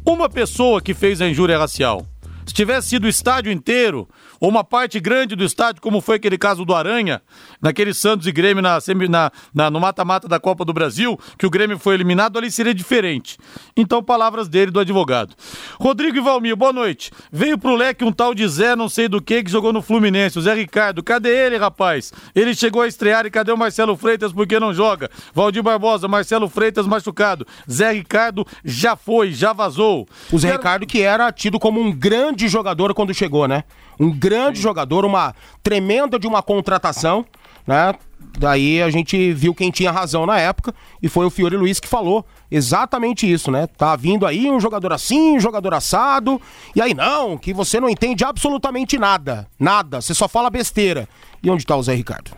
[0.06, 2.06] uma pessoa que fez a injúria racial.
[2.46, 4.08] Se tivesse sido o estádio inteiro,
[4.40, 7.22] ou uma parte grande do estádio, como foi aquele caso do Aranha,
[7.62, 8.78] naquele Santos e Grêmio na,
[9.10, 12.74] na, na no mata-mata da Copa do Brasil, que o Grêmio foi eliminado, ali seria
[12.74, 13.38] diferente.
[13.76, 15.36] Então, palavras dele, do advogado.
[15.80, 17.12] Rodrigo e Valmir, boa noite.
[17.32, 20.40] Veio pro leque um tal de Zé, não sei do que, que jogou no Fluminense,
[20.40, 21.04] o Zé Ricardo.
[21.04, 22.14] Cadê ele, rapaz?
[22.34, 25.10] Ele chegou a estrear e cadê o Marcelo Freitas porque não joga?
[25.34, 27.46] Valdir Barbosa, Marcelo Freitas machucado.
[27.70, 30.08] Zé Ricardo já foi, já vazou.
[30.32, 30.52] O Zé.
[30.52, 33.64] Ricardo que era tido como um grande jogador quando chegou, né?
[34.00, 34.64] Um grande Sim.
[34.64, 37.26] jogador, uma tremenda de uma contratação,
[37.66, 37.94] né?
[38.38, 41.88] Daí a gente viu quem tinha razão na época e foi o Fiore Luiz que
[41.88, 43.68] falou exatamente isso, né?
[43.68, 46.42] Tá vindo aí um jogador assim, um jogador assado,
[46.76, 51.08] e aí não, que você não entende absolutamente nada, nada, você só fala besteira.
[51.42, 52.32] E onde tá o Zé Ricardo?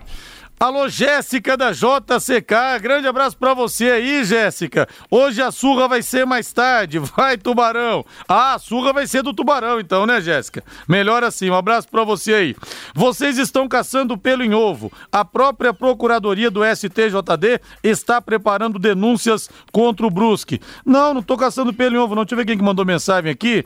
[0.60, 4.88] Alô, Jéssica da JCK, grande abraço para você aí, Jéssica.
[5.08, 8.04] Hoje a surra vai ser mais tarde, vai Tubarão.
[8.28, 10.64] Ah, a surra vai ser do Tubarão então, né, Jéssica?
[10.88, 12.56] Melhor assim, um abraço para você aí.
[12.92, 14.90] Vocês estão caçando pelo em ovo.
[15.12, 20.60] A própria Procuradoria do STJD está preparando denúncias contra o Brusque.
[20.84, 22.24] Não, não tô caçando pelo em ovo, não.
[22.24, 23.64] Deixa eu ver quem que mandou mensagem aqui.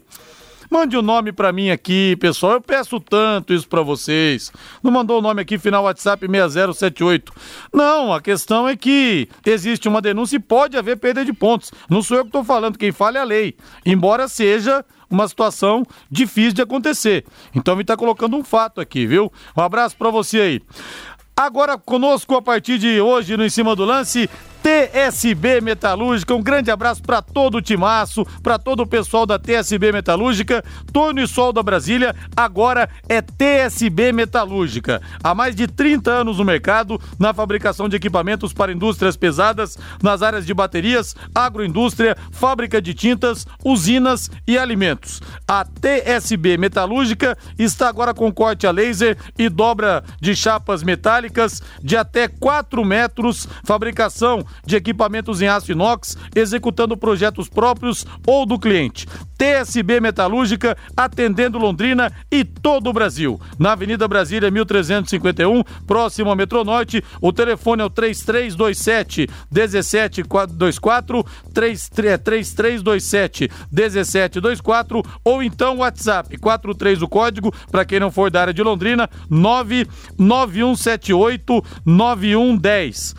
[0.72, 2.54] Mande o um nome para mim aqui, pessoal.
[2.54, 4.50] Eu peço tanto isso para vocês.
[4.82, 7.30] Não mandou o nome aqui, final WhatsApp 6078.
[7.70, 11.70] Não, a questão é que existe uma denúncia e pode haver perda de pontos.
[11.90, 13.54] Não sou eu que estou falando, quem fala é a lei.
[13.84, 17.26] Embora seja uma situação difícil de acontecer.
[17.54, 19.30] Então me está colocando um fato aqui, viu?
[19.54, 20.62] Um abraço para você aí.
[21.36, 24.26] Agora conosco a partir de hoje no Em Cima do Lance,
[24.62, 26.34] TSB Metalúrgica.
[26.34, 30.64] Um grande abraço para todo o timaço, para todo o pessoal da TSB Metalúrgica.
[30.92, 35.02] Torno e Sol da Brasília, agora é TSB Metalúrgica.
[35.22, 40.22] Há mais de 30 anos no mercado, na fabricação de equipamentos para indústrias pesadas, nas
[40.22, 45.20] áreas de baterias, agroindústria, fábrica de tintas, usinas e alimentos.
[45.48, 51.96] A TSB Metalúrgica está agora com corte a laser e dobra de chapas metálicas de
[51.96, 59.06] até 4 metros, fabricação de equipamentos em aço inox, executando projetos próprios ou do cliente.
[59.36, 63.40] TSB Metalúrgica, atendendo Londrina e todo o Brasil.
[63.58, 67.02] Na Avenida Brasília, 1351, próximo ao Metronorte.
[67.20, 77.84] O telefone é o 3327 1724, 3327 1724 ou então WhatsApp 43 o código para
[77.84, 83.16] quem não for da área de Londrina 99178 9110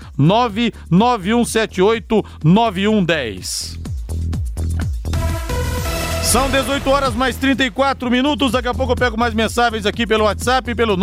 [1.24, 3.83] 99178 9110
[6.34, 8.54] são 18 horas mais 34 minutos.
[8.54, 10.98] Daqui a pouco eu pego mais mensagens aqui pelo WhatsApp, pelo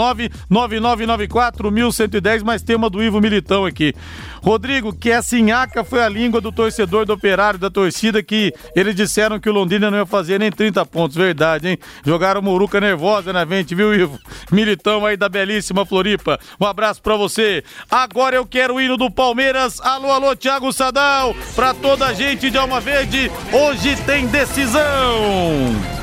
[0.51, 3.95] 99994-1110, mais tema do Ivo Militão aqui.
[4.43, 8.93] Rodrigo, que essa inhaca foi a língua do torcedor do operário da torcida que eles
[8.93, 11.17] disseram que o Londrina não ia fazer nem 30 pontos.
[11.17, 11.79] Verdade, hein?
[12.05, 14.19] Jogaram Muruca nervosa na frente, viu, Ivo?
[14.51, 16.41] Militão aí da belíssima Floripa.
[16.61, 17.63] Um abraço pra você.
[17.89, 19.81] Agora eu quero o hino do Palmeiras.
[19.81, 21.37] Alô, alô, Thiago Sadal.
[21.55, 25.20] Pra toda a gente de Alma Verde, hoje tem decisão.
[25.21, 26.00] Wilson.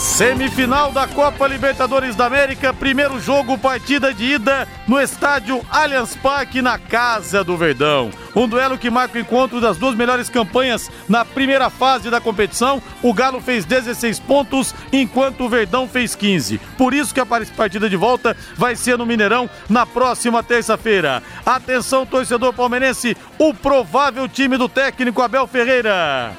[0.00, 6.62] Semifinal da Copa Libertadores da América, primeiro jogo, partida de ida no estádio Allianz Parque,
[6.62, 8.10] na Casa do Verdão.
[8.34, 12.82] Um duelo que marca o encontro das duas melhores campanhas na primeira fase da competição.
[13.02, 16.56] O Galo fez 16 pontos, enquanto o Verdão fez 15.
[16.78, 21.22] Por isso que a partida de volta vai ser no Mineirão na próxima terça-feira.
[21.44, 26.32] Atenção, torcedor palmeirense, o provável time do técnico Abel Ferreira.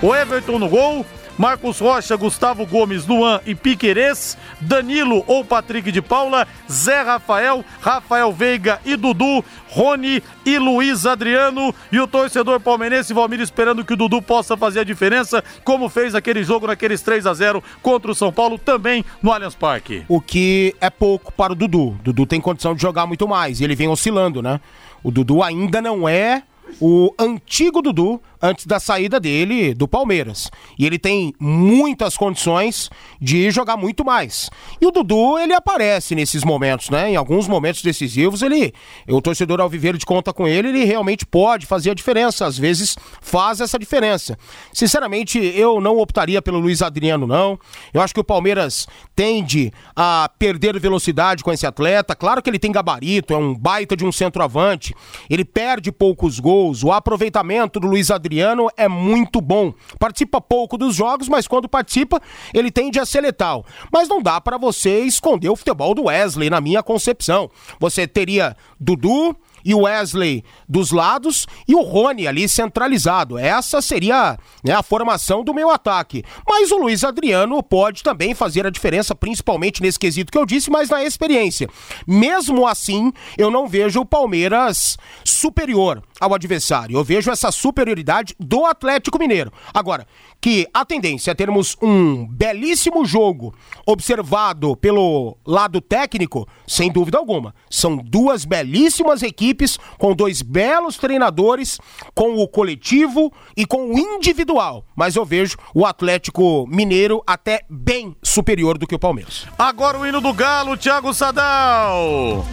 [0.00, 1.04] O Everton no gol,
[1.40, 8.30] Marcos Rocha, Gustavo Gomes, Luan e Piquerez, Danilo ou Patrick de Paula, Zé Rafael, Rafael
[8.30, 13.96] Veiga e Dudu, Rony e Luiz Adriano e o torcedor palmeirense Valmir esperando que o
[13.96, 18.14] Dudu possa fazer a diferença, como fez aquele jogo naqueles 3 a 0 contra o
[18.14, 20.04] São Paulo também no Allianz Parque.
[20.08, 21.98] O que é pouco para o Dudu.
[22.04, 24.60] Dudu tem condição de jogar muito mais e ele vem oscilando, né?
[25.02, 26.42] O Dudu ainda não é
[26.78, 30.50] o antigo Dudu antes da saída dele do Palmeiras.
[30.78, 34.50] E ele tem muitas condições de jogar muito mais.
[34.80, 37.10] E o Dudu, ele aparece nesses momentos, né?
[37.10, 38.72] Em alguns momentos decisivos, ele,
[39.08, 43.60] o torcedor de conta com ele, ele realmente pode fazer a diferença, às vezes faz
[43.60, 44.38] essa diferença.
[44.72, 47.58] Sinceramente, eu não optaria pelo Luiz Adriano não.
[47.92, 52.14] Eu acho que o Palmeiras tende a perder velocidade com esse atleta.
[52.14, 54.94] Claro que ele tem gabarito, é um baita de um centroavante.
[55.28, 56.82] Ele perde poucos gols.
[56.82, 59.74] O aproveitamento do Luiz Adriano Adriano é muito bom.
[59.98, 62.22] Participa pouco dos jogos, mas quando participa,
[62.54, 63.66] ele tende a ser letal.
[63.92, 67.50] Mas não dá para você esconder o futebol do Wesley, na minha concepção.
[67.80, 73.38] Você teria Dudu, e o Wesley dos lados e o Rony ali centralizado.
[73.38, 76.24] Essa seria né, a formação do meu ataque.
[76.48, 80.70] Mas o Luiz Adriano pode também fazer a diferença, principalmente nesse quesito que eu disse,
[80.70, 81.68] mas na experiência.
[82.06, 86.96] Mesmo assim, eu não vejo o Palmeiras superior ao adversário.
[86.96, 89.52] Eu vejo essa superioridade do Atlético Mineiro.
[89.72, 90.06] Agora,
[90.40, 93.54] que a tendência é termos um belíssimo jogo
[93.86, 97.54] observado pelo lado técnico, sem dúvida alguma.
[97.68, 101.78] São duas belíssimas equipes com dois belos treinadores,
[102.14, 104.84] com o coletivo e com o individual.
[104.96, 109.46] Mas eu vejo o Atlético Mineiro até bem superior do que o Palmeiras.
[109.58, 112.46] Agora o hino do Galo, Thiago Sadal.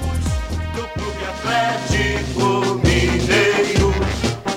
[0.75, 3.86] Do Clube Atlético Mineiro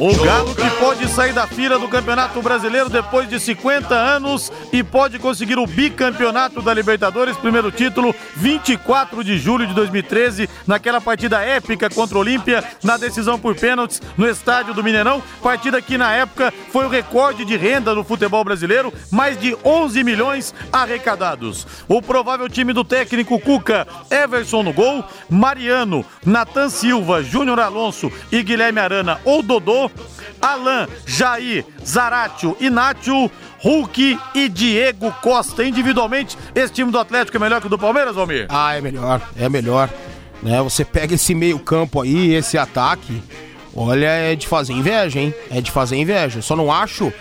[0.03, 4.83] O Galo que pode sair da fila do Campeonato Brasileiro depois de 50 anos e
[4.83, 11.43] pode conseguir o bicampeonato da Libertadores, primeiro título, 24 de julho de 2013, naquela partida
[11.43, 15.23] épica contra o Olímpia, na decisão por pênaltis no estádio do Mineirão.
[15.43, 20.03] Partida que na época foi o recorde de renda no futebol brasileiro, mais de 11
[20.03, 21.67] milhões arrecadados.
[21.87, 28.43] O provável time do técnico Cuca, Everson no gol, Mariano, Natan Silva, Júnior Alonso e
[28.43, 29.90] Guilherme Arana ou Dodô,
[30.41, 35.65] Alain, Jair, Zaratio, Inácio, Hulk e Diego Costa.
[35.65, 38.47] Individualmente, esse time do Atlético é melhor que o do Palmeiras, Almir?
[38.49, 39.91] Ah, é melhor, é melhor.
[40.43, 40.61] Né?
[40.63, 43.23] Você pega esse meio campo aí, esse ataque,
[43.75, 45.35] olha, é de fazer inveja, hein?
[45.51, 46.41] É de fazer inveja.
[46.41, 47.13] Só não acho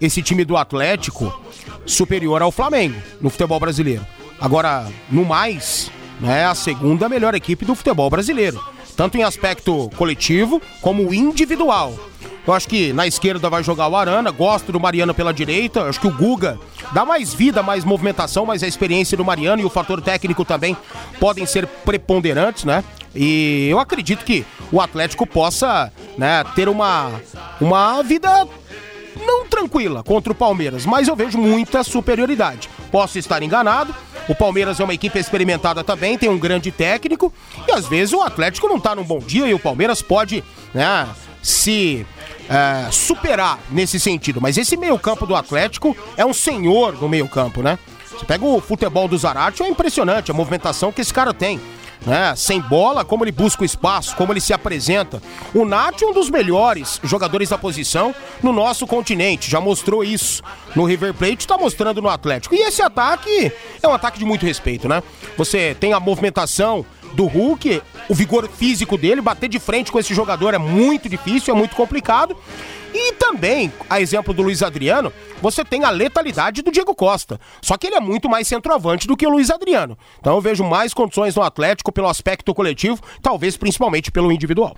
[0.00, 1.36] esse time do Atlético
[1.84, 4.06] superior ao Flamengo no futebol brasileiro.
[4.40, 8.62] Agora, no mais, né, a segunda melhor equipe do futebol brasileiro.
[8.96, 11.94] Tanto em aspecto coletivo como individual.
[12.48, 15.82] Eu acho que na esquerda vai jogar o Arana, gosto do Mariano pela direita.
[15.82, 16.58] Acho que o Guga
[16.94, 20.74] dá mais vida, mais movimentação, mas a experiência do Mariano e o fator técnico também
[21.20, 22.82] podem ser preponderantes, né?
[23.14, 27.20] E eu acredito que o Atlético possa né, ter uma,
[27.60, 28.48] uma vida
[29.26, 32.70] não tranquila contra o Palmeiras, mas eu vejo muita superioridade.
[32.90, 33.94] Posso estar enganado.
[34.26, 37.30] O Palmeiras é uma equipe experimentada também, tem um grande técnico
[37.66, 41.06] e às vezes o Atlético não tá num bom dia e o Palmeiras pode né,
[41.42, 42.06] se
[42.48, 44.40] é, superar nesse sentido.
[44.40, 47.78] Mas esse meio-campo do Atlético é um senhor no meio-campo, né?
[48.10, 51.60] Você pega o futebol do Zarate, é impressionante a movimentação que esse cara tem
[52.06, 52.34] né?
[52.36, 55.22] Sem bola, como ele busca o espaço, como ele se apresenta.
[55.54, 60.42] O Nath é um dos melhores jogadores da posição no nosso continente, já mostrou isso
[60.74, 62.54] no River Plate, está mostrando no Atlético.
[62.54, 65.02] E esse ataque é um ataque de muito respeito, né?
[65.36, 70.14] Você tem a movimentação do Hulk, o vigor físico dele, bater de frente com esse
[70.14, 72.36] jogador é muito difícil, é muito complicado.
[72.92, 77.38] E também, a exemplo do Luiz Adriano, você tem a letalidade do Diego Costa.
[77.60, 79.96] Só que ele é muito mais centroavante do que o Luiz Adriano.
[80.18, 84.76] Então eu vejo mais condições no Atlético pelo aspecto coletivo, talvez principalmente pelo individual.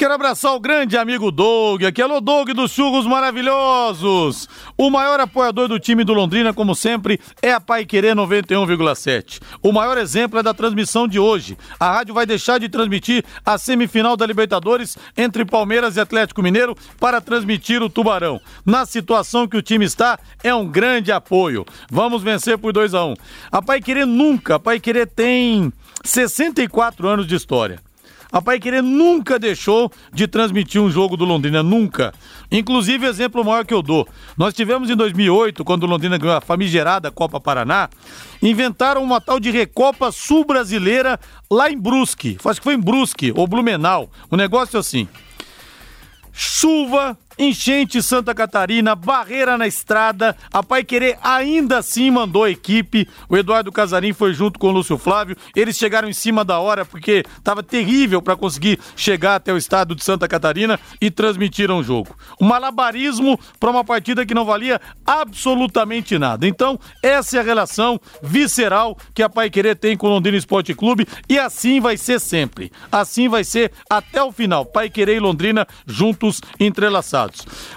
[0.00, 4.48] Quero abraçar o grande amigo Doug, aqui é o Doug dos Churros Maravilhosos.
[4.74, 9.42] O maior apoiador do time do Londrina, como sempre, é a Pai Querer 91,7.
[9.62, 11.54] O maior exemplo é da transmissão de hoje.
[11.78, 16.74] A rádio vai deixar de transmitir a semifinal da Libertadores entre Palmeiras e Atlético Mineiro
[16.98, 18.40] para transmitir o Tubarão.
[18.64, 21.66] Na situação que o time está, é um grande apoio.
[21.90, 23.14] Vamos vencer por 2 a 1 um.
[23.52, 25.70] A Pai Querer nunca, a Pai Querer tem
[26.02, 27.89] 64 anos de história.
[28.32, 32.14] A Pai Querer nunca deixou de transmitir um jogo do Londrina, nunca.
[32.50, 34.06] Inclusive, exemplo maior que eu dou.
[34.36, 37.88] Nós tivemos em 2008, quando o Londrina ganhou a famigerada Copa Paraná,
[38.40, 41.18] inventaram uma tal de Recopa Sul-Brasileira
[41.50, 42.38] lá em Brusque.
[42.44, 44.10] Acho que foi em Brusque, ou Blumenau.
[44.30, 45.08] O negócio é assim.
[46.32, 50.36] Chuva, enchente Santa Catarina, barreira na estrada.
[50.52, 53.08] A Pai Querer ainda assim mandou a equipe.
[53.30, 55.36] O Eduardo Casarim foi junto com o Lúcio Flávio.
[55.56, 59.94] Eles chegaram em cima da hora porque estava terrível para conseguir chegar até o estado
[59.94, 62.14] de Santa Catarina e transmitiram o jogo.
[62.38, 66.46] Um malabarismo para uma partida que não valia absolutamente nada.
[66.46, 70.74] Então, essa é a relação visceral que a Pai Querer tem com o Londrina Esporte
[70.74, 72.70] Clube e assim vai ser sempre.
[72.92, 74.66] Assim vai ser até o final.
[74.66, 77.29] Pai Querer e Londrina juntos entrelaçados.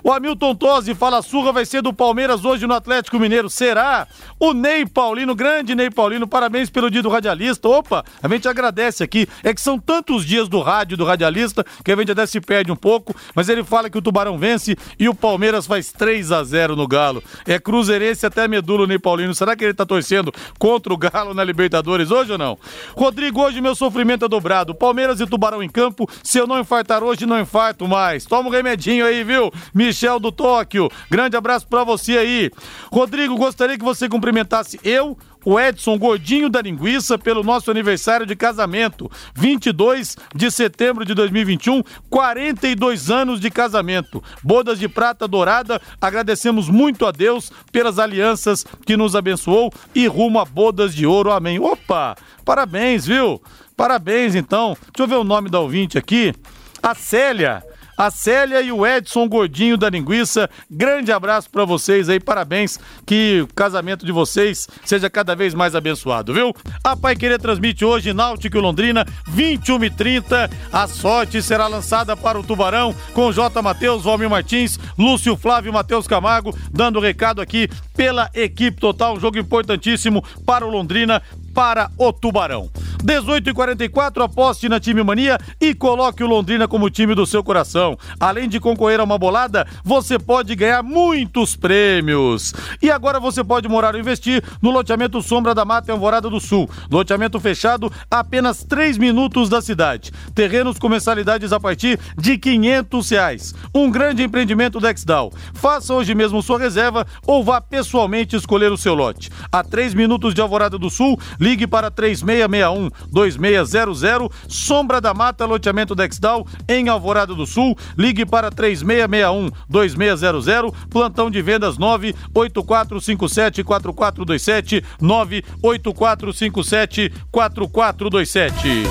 [0.03, 3.49] O Hamilton Tosi fala surra vai ser do Palmeiras hoje no Atlético Mineiro.
[3.49, 4.07] Será?
[4.39, 7.67] O Ney Paulino, grande Ney Paulino, parabéns pelo dia do radialista.
[7.67, 9.27] Opa, a gente agradece aqui.
[9.43, 12.71] É que são tantos dias do rádio do radialista que a gente até se perde
[12.71, 16.43] um pouco, mas ele fala que o Tubarão vence e o Palmeiras faz 3 a
[16.43, 17.23] 0 no Galo.
[17.45, 19.33] É cruzeirense até medula Ney Paulino.
[19.33, 22.57] Será que ele tá torcendo contra o Galo na Libertadores hoje ou não?
[22.95, 24.75] Rodrigo, hoje meu sofrimento é dobrado.
[24.75, 26.09] Palmeiras e Tubarão em campo.
[26.23, 28.25] Se eu não infartar hoje, não infarto mais.
[28.25, 29.42] Toma um remedinho aí, viu?
[29.73, 30.89] Michel do Tóquio.
[31.09, 32.51] Grande abraço para você aí.
[32.91, 38.35] Rodrigo, gostaria que você cumprimentasse eu, o Edson Gordinho da Linguiça pelo nosso aniversário de
[38.35, 44.23] casamento, 22 de setembro de 2021, 42 anos de casamento.
[44.41, 50.39] Bodas de prata dourada, agradecemos muito a Deus pelas alianças que nos abençoou e rumo
[50.39, 51.31] a bodas de ouro.
[51.31, 51.59] Amém.
[51.59, 52.15] Opa!
[52.45, 53.41] Parabéns, viu?
[53.75, 54.77] Parabéns então.
[54.95, 56.33] Deixa eu ver o nome da ouvinte aqui.
[56.81, 57.63] A Célia
[57.97, 60.49] a Célia e o Edson Gordinho da Linguiça.
[60.69, 62.79] Grande abraço para vocês aí, parabéns.
[63.05, 66.53] Que o casamento de vocês seja cada vez mais abençoado, viu?
[66.83, 70.49] A Pai Querer transmite hoje Náutico e Londrina, 21 e 30.
[70.71, 73.61] A sorte será lançada para o Tubarão com J.
[73.61, 79.15] Matheus, Valmir Martins, Lúcio Flávio e Matheus Camargo, dando recado aqui pela equipe total.
[79.15, 81.21] Um jogo importantíssimo para o Londrina
[81.53, 82.69] para o Tubarão.
[83.03, 87.43] 18 e 44 aposte na Time Mania e coloque o Londrina como time do seu
[87.43, 87.97] coração.
[88.17, 92.53] Além de concorrer a uma bolada, você pode ganhar muitos prêmios.
[92.81, 96.39] E agora você pode morar ou investir no loteamento Sombra da Mata em Alvorada do
[96.39, 96.69] Sul.
[96.89, 100.11] Loteamento fechado a apenas 3 minutos da cidade.
[100.33, 103.53] Terrenos com mensalidades a partir de 500 reais.
[103.75, 105.31] Um grande empreendimento da Exdal.
[105.53, 109.29] Faça hoje mesmo sua reserva ou vá pessoalmente escolher o seu lote.
[109.51, 114.01] A 3 minutos de Alvorada do Sul, ligue para 3661 2600,
[114.47, 117.77] Sombra da Mata, loteamento Dexdal, em Alvorada do Sul.
[117.97, 128.83] Ligue para 3661 2600, plantão de vendas 98457 4427 98457 4427.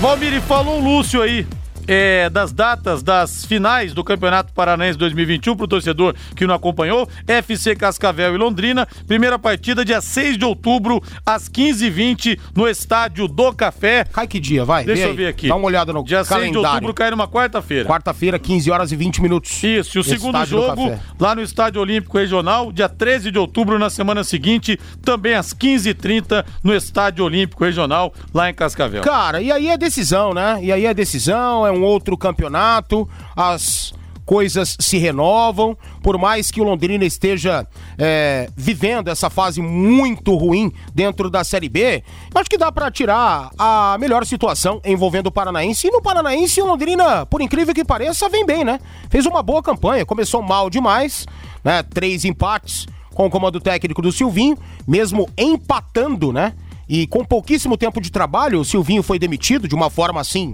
[0.00, 1.44] Valmir, falou o Lúcio aí
[1.88, 7.08] é, das datas das finais do Campeonato Paranaense 2021 para o torcedor que não acompanhou.
[7.26, 8.86] FC Cascavel e Londrina.
[9.06, 14.04] Primeira partida dia 6 de outubro, às 15h20, no Estádio do Café.
[14.04, 14.84] Cai que dia, vai?
[14.84, 15.16] Deixa eu aí.
[15.16, 15.48] ver aqui.
[15.48, 16.52] Dá uma olhada no Dia calendário.
[16.52, 17.88] 6 de outubro cai numa quarta-feira.
[17.88, 19.62] Quarta-feira, 15 horas e 20 minutos.
[19.62, 23.88] Isso, e o segundo jogo lá no Estádio Olímpico Regional, dia 13 de outubro, na
[23.88, 29.02] semana seguinte, também às 15h30, no Estádio Olímpico Regional, lá em Cascavel.
[29.02, 30.58] Cara, e aí é decisão, né?
[30.62, 33.92] E aí é decisão, é um outro campeonato, as
[34.28, 37.66] coisas se renovam, por mais que o Londrina esteja
[37.96, 42.04] é, vivendo essa fase muito ruim dentro da Série B,
[42.34, 45.86] acho que dá pra tirar a melhor situação envolvendo o Paranaense.
[45.86, 48.78] E no Paranaense, o Londrina, por incrível que pareça, vem bem, né?
[49.08, 51.26] Fez uma boa campanha, começou mal demais,
[51.64, 51.82] né?
[51.82, 56.52] Três empates com o comando técnico do Silvinho, mesmo empatando, né?
[56.86, 60.52] E com pouquíssimo tempo de trabalho, o Silvinho foi demitido de uma forma assim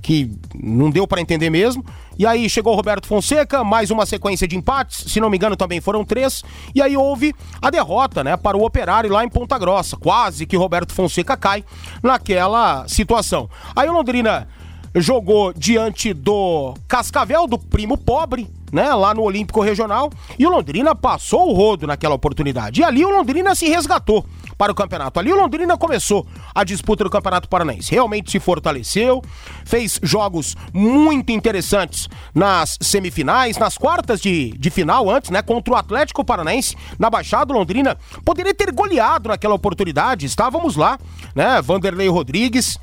[0.00, 1.84] que não deu pra entender mesmo.
[2.18, 5.56] E aí chegou o Roberto Fonseca, mais uma sequência de empates, se não me engano
[5.56, 6.42] também foram três.
[6.74, 9.96] E aí houve a derrota, né, para o Operário lá em Ponta Grossa.
[9.96, 11.64] Quase que Roberto Fonseca cai
[12.02, 13.48] naquela situação.
[13.74, 14.48] Aí o Londrina
[14.94, 20.94] jogou diante do Cascavel, do primo pobre, né, lá no Olímpico Regional, e o Londrina
[20.94, 22.80] passou o rodo naquela oportunidade.
[22.80, 24.24] E ali o Londrina se resgatou
[24.60, 25.18] para o campeonato.
[25.18, 27.90] Ali o Londrina começou a disputa do Campeonato Paranaense.
[27.92, 29.22] Realmente se fortaleceu,
[29.64, 35.76] fez jogos muito interessantes nas semifinais, nas quartas de, de final antes, né, contra o
[35.78, 40.26] Atlético Paranaense, na Baixada, Londrina poderia ter goleado naquela oportunidade.
[40.26, 40.98] Estávamos lá,
[41.34, 42.78] né, Vanderlei Rodrigues,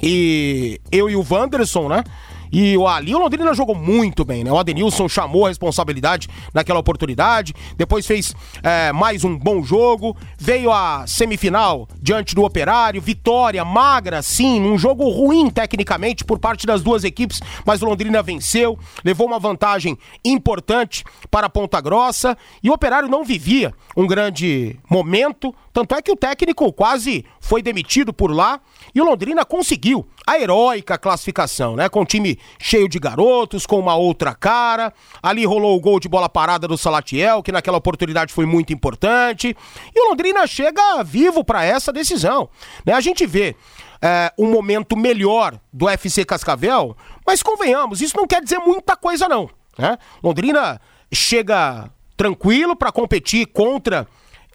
[0.00, 2.04] e eu e o Wanderson, né?
[2.52, 4.50] E ali o Londrina jogou muito bem, né?
[4.50, 10.72] O Adenilson chamou a responsabilidade naquela oportunidade, depois fez é, mais um bom jogo, veio
[10.72, 16.82] a semifinal diante do Operário, vitória magra, sim, um jogo ruim tecnicamente por parte das
[16.82, 22.70] duas equipes, mas o Londrina venceu, levou uma vantagem importante para a Ponta Grossa e
[22.70, 28.12] o Operário não vivia um grande momento, tanto é que o técnico quase foi demitido
[28.12, 28.60] por lá
[28.94, 31.88] e o Londrina conseguiu a heróica classificação, né?
[31.88, 34.92] Com o time cheio de garotos, com uma outra cara.
[35.20, 39.56] Ali rolou o gol de bola parada do Salatiel, que naquela oportunidade foi muito importante.
[39.94, 42.48] E o Londrina chega vivo para essa decisão.
[42.86, 42.92] Né?
[42.92, 43.56] A gente vê
[44.00, 49.28] é, um momento melhor do FC Cascavel, mas convenhamos, isso não quer dizer muita coisa,
[49.28, 49.50] não.
[49.76, 49.98] Né?
[50.22, 50.80] Londrina
[51.12, 54.06] chega tranquilo para competir contra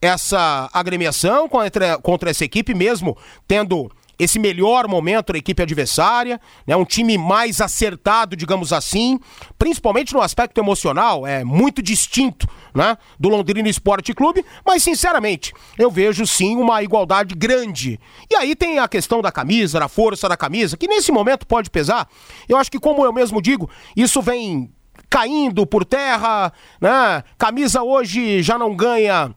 [0.01, 3.17] essa agremiação, contra, contra essa equipe, mesmo
[3.47, 6.75] tendo esse melhor momento da equipe adversária, né?
[6.75, 9.19] Um time mais acertado, digamos assim,
[9.57, 12.97] principalmente no aspecto emocional, é muito distinto, né?
[13.19, 17.99] Do Londrina Esporte Clube, mas sinceramente, eu vejo sim uma igualdade grande.
[18.29, 21.69] E aí tem a questão da camisa, da força da camisa, que nesse momento pode
[21.69, 22.07] pesar.
[22.47, 24.71] Eu acho que, como eu mesmo digo, isso vem
[25.09, 26.51] caindo por terra,
[26.81, 27.23] né?
[27.37, 29.33] Camisa hoje já não ganha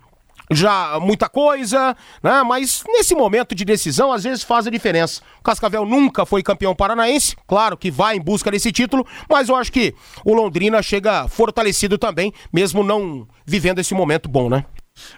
[0.50, 2.42] já muita coisa, né?
[2.42, 5.20] Mas nesse momento de decisão, às vezes faz a diferença.
[5.40, 9.56] O Cascavel nunca foi campeão paranaense, claro que vai em busca desse título, mas eu
[9.56, 9.94] acho que
[10.24, 14.64] o Londrina chega fortalecido também, mesmo não vivendo esse momento bom, né?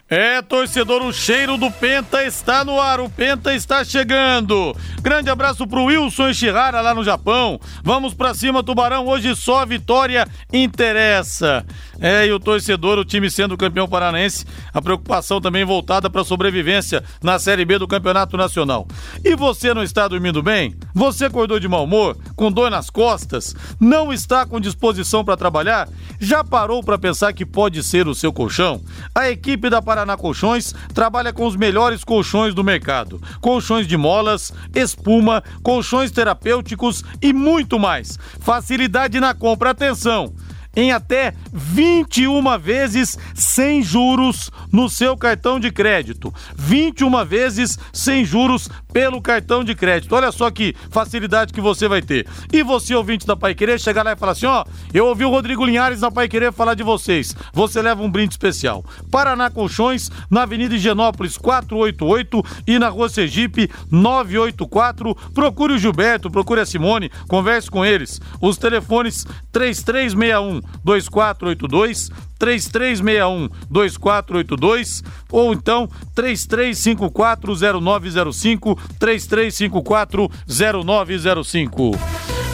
[0.09, 4.75] É, torcedor, o cheiro do Penta está no ar, o Penta está chegando.
[5.01, 7.59] Grande abraço pro Wilson Ishihara lá no Japão.
[7.83, 11.65] Vamos pra cima, Tubarão, hoje só a vitória interessa.
[11.99, 17.03] É, e o torcedor, o time sendo campeão paranaense, a preocupação também voltada para sobrevivência
[17.23, 18.87] na Série B do Campeonato Nacional.
[19.23, 20.75] E você não está dormindo bem?
[20.93, 25.87] Você acordou de mau humor, com dor nas costas, não está com disposição para trabalhar?
[26.19, 28.81] Já parou para pensar que pode ser o seu colchão?
[29.15, 33.21] A equipe da Paraná Colchões trabalha com os melhores colchões do mercado.
[33.39, 38.19] Colchões de molas, espuma, colchões terapêuticos e muito mais.
[38.39, 40.33] Facilidade na compra, atenção!
[40.75, 46.33] Em até 21 vezes sem juros no seu cartão de crédito.
[46.55, 50.13] 21 vezes sem juros pelo cartão de crédito.
[50.15, 52.27] Olha só que facilidade que você vai ter.
[52.51, 54.63] E você, ouvinte da Pai Querer, chegar lá e falar assim: ó,
[54.93, 57.35] eu ouvi o Rodrigo Linhares na Pai Querer falar de vocês.
[57.53, 58.83] Você leva um brinde especial.
[59.09, 65.15] Paraná Colchões, na Avenida Higienópolis 488 e na Rua Sergipe 984.
[65.33, 68.19] Procure o Gilberto, procure a Simone, converse com eles.
[68.41, 72.09] Os telefones 3361 2482
[72.39, 81.95] 3361 2482 ou então 33540905 33540905.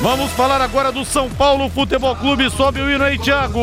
[0.02, 2.52] Vamos falar agora do São Paulo Futebol Clube.
[2.52, 3.60] Sobe o hino aí, Thiago.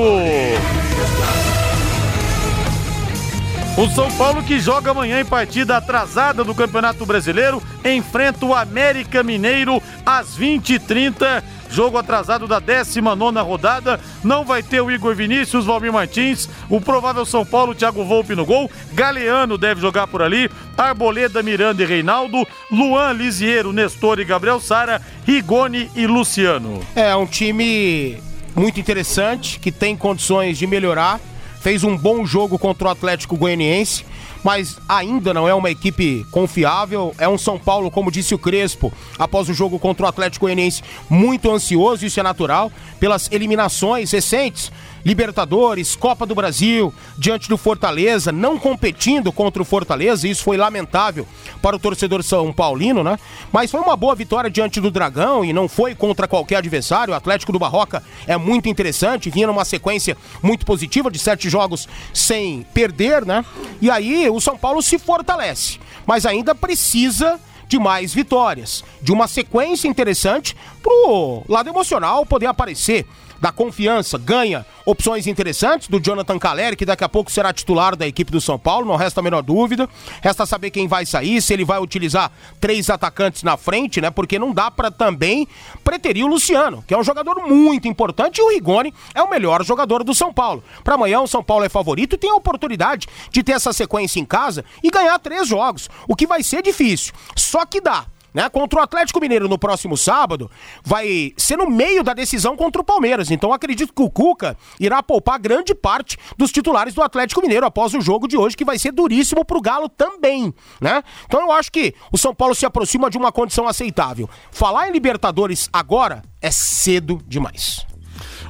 [3.77, 9.25] O São Paulo que joga amanhã em partida atrasada do Campeonato Brasileiro enfrenta o América
[9.25, 11.43] Mineiro às 20h30
[11.75, 14.01] jogo atrasado da 19 rodada.
[14.23, 18.47] Não vai ter o Igor Vinícius, Valmir Martins, o provável São Paulo, Thiago Volpe no
[18.47, 18.71] gol.
[18.93, 20.49] Galeano deve jogar por ali.
[20.79, 22.47] Arboleda, Miranda e Reinaldo.
[22.71, 25.03] Luan, Lisiero, Nestor e Gabriel Sara.
[25.27, 26.81] Rigoni e Luciano.
[26.95, 28.19] É um time
[28.55, 31.21] muito interessante, que tem condições de melhorar.
[31.61, 34.05] Fez um bom jogo contra o Atlético Goianiense
[34.45, 37.15] mas ainda não é uma equipe confiável.
[37.19, 40.83] É um São Paulo, como disse o Crespo, após o jogo contra o Atlético Goianiense,
[41.09, 42.71] muito ansioso, isso é natural,
[43.01, 44.71] pelas eliminações recentes
[45.05, 51.27] Libertadores, Copa do Brasil, diante do Fortaleza, não competindo contra o Fortaleza, isso foi lamentável
[51.61, 53.19] para o torcedor São Paulino, né?
[53.53, 57.13] Mas foi uma boa vitória diante do Dragão e não foi contra qualquer adversário.
[57.13, 61.87] O Atlético do Barroca é muito interessante, vinha numa sequência muito positiva de sete jogos
[62.15, 63.45] sem perder, né?
[63.83, 69.27] E aí o São Paulo se fortalece, mas ainda precisa de mais vitórias, de uma
[69.27, 73.07] sequência interessante pro lado emocional poder aparecer
[73.45, 78.07] da confiança, ganha opções interessantes do Jonathan Caleri, que daqui a pouco será titular da
[78.07, 79.87] equipe do São Paulo, não resta a menor dúvida.
[80.23, 84.11] Resta saber quem vai sair, se ele vai utilizar três atacantes na frente, né?
[84.11, 85.47] Porque não dá para também
[85.85, 89.63] preterir o Luciano, que é um jogador muito importante, e o Rigoni é o melhor
[89.63, 90.65] jogador do São Paulo.
[90.83, 94.19] Para amanhã o São Paulo é favorito e tem a oportunidade de ter essa sequência
[94.19, 97.13] em casa e ganhar três jogos, o que vai ser difícil.
[97.37, 98.49] Só que dá né?
[98.49, 100.51] Contra o Atlético Mineiro no próximo sábado,
[100.85, 103.31] vai ser no meio da decisão contra o Palmeiras.
[103.31, 107.95] Então acredito que o Cuca irá poupar grande parte dos titulares do Atlético Mineiro após
[107.95, 111.03] o jogo de hoje, que vai ser duríssimo pro Galo também, né?
[111.27, 114.29] Então eu acho que o São Paulo se aproxima de uma condição aceitável.
[114.51, 117.87] Falar em Libertadores agora é cedo demais.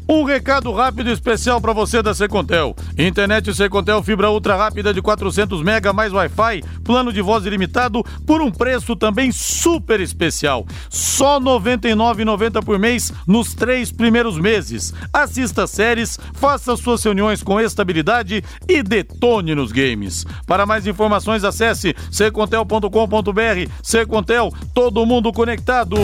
[0.07, 2.77] Um recado rápido especial para você da Secontel.
[2.99, 8.43] Internet Secontel fibra ultra rápida de 400 mega mais Wi-Fi, plano de voz ilimitado por
[8.43, 10.67] um preço também super especial.
[10.91, 14.93] Só R$ 99,90 por mês nos três primeiros meses.
[15.11, 20.27] Assista séries, faça suas reuniões com estabilidade e detone nos games.
[20.47, 23.71] Para mais informações acesse secontel.com.br.
[23.83, 25.97] Secontel, todo mundo conectado.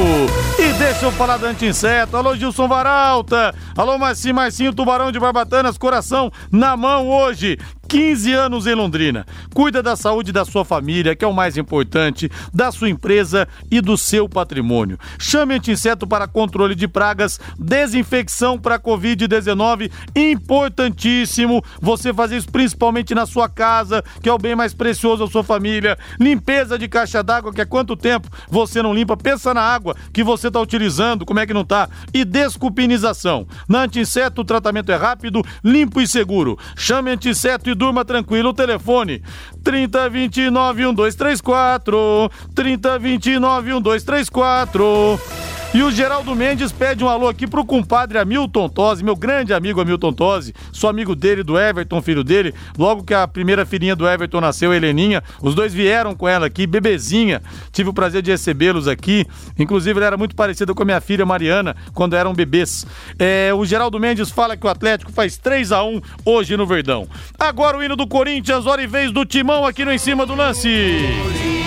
[0.58, 2.16] E deixa eu falar da anti-inseto.
[2.16, 3.54] Alô Gilson Varalta.
[3.76, 7.58] Alô Alô, Marcinho, Marcinho, Tubarão de Barbatanas, coração na mão hoje.
[7.90, 9.26] 15 anos em Londrina.
[9.52, 13.80] Cuida da saúde da sua família, que é o mais importante, da sua empresa e
[13.80, 14.96] do seu patrimônio.
[15.18, 19.90] Chame Anti-Inseto para controle de pragas, desinfecção para Covid-19.
[20.14, 25.30] Importantíssimo você fazer isso principalmente na sua casa, que é o bem mais precioso da
[25.30, 25.98] sua família.
[26.20, 29.16] Limpeza de caixa d'água, que há quanto tempo você não limpa?
[29.16, 31.88] Pensa na água que você está utilizando, como é que não tá?
[32.14, 33.48] E desculpinização.
[33.68, 36.58] Na Anti-Inseto o tratamento é rápido, limpo e seguro.
[36.76, 38.50] Chame Anti-Inseto e durma tranquilo.
[38.50, 39.22] O telefone
[39.62, 42.30] 3029 1234.
[42.54, 45.59] 3029 1234.
[45.72, 49.80] E o Geraldo Mendes pede um alô aqui pro compadre Hamilton Tosi, meu grande amigo
[49.80, 52.52] Hamilton Tosi, sou amigo dele, do Everton, filho dele.
[52.76, 56.66] Logo que a primeira filhinha do Everton nasceu, Heleninha, os dois vieram com ela aqui,
[56.66, 57.40] bebezinha.
[57.70, 59.24] Tive o prazer de recebê-los aqui.
[59.56, 62.84] Inclusive, ela era muito parecida com a minha filha Mariana, quando eram bebês.
[63.16, 67.06] É, o Geraldo Mendes fala que o Atlético faz 3 a 1 hoje no Verdão.
[67.38, 70.34] Agora o hino do Corinthians, hora e vez do Timão aqui no Em Cima do
[70.34, 71.59] Lance.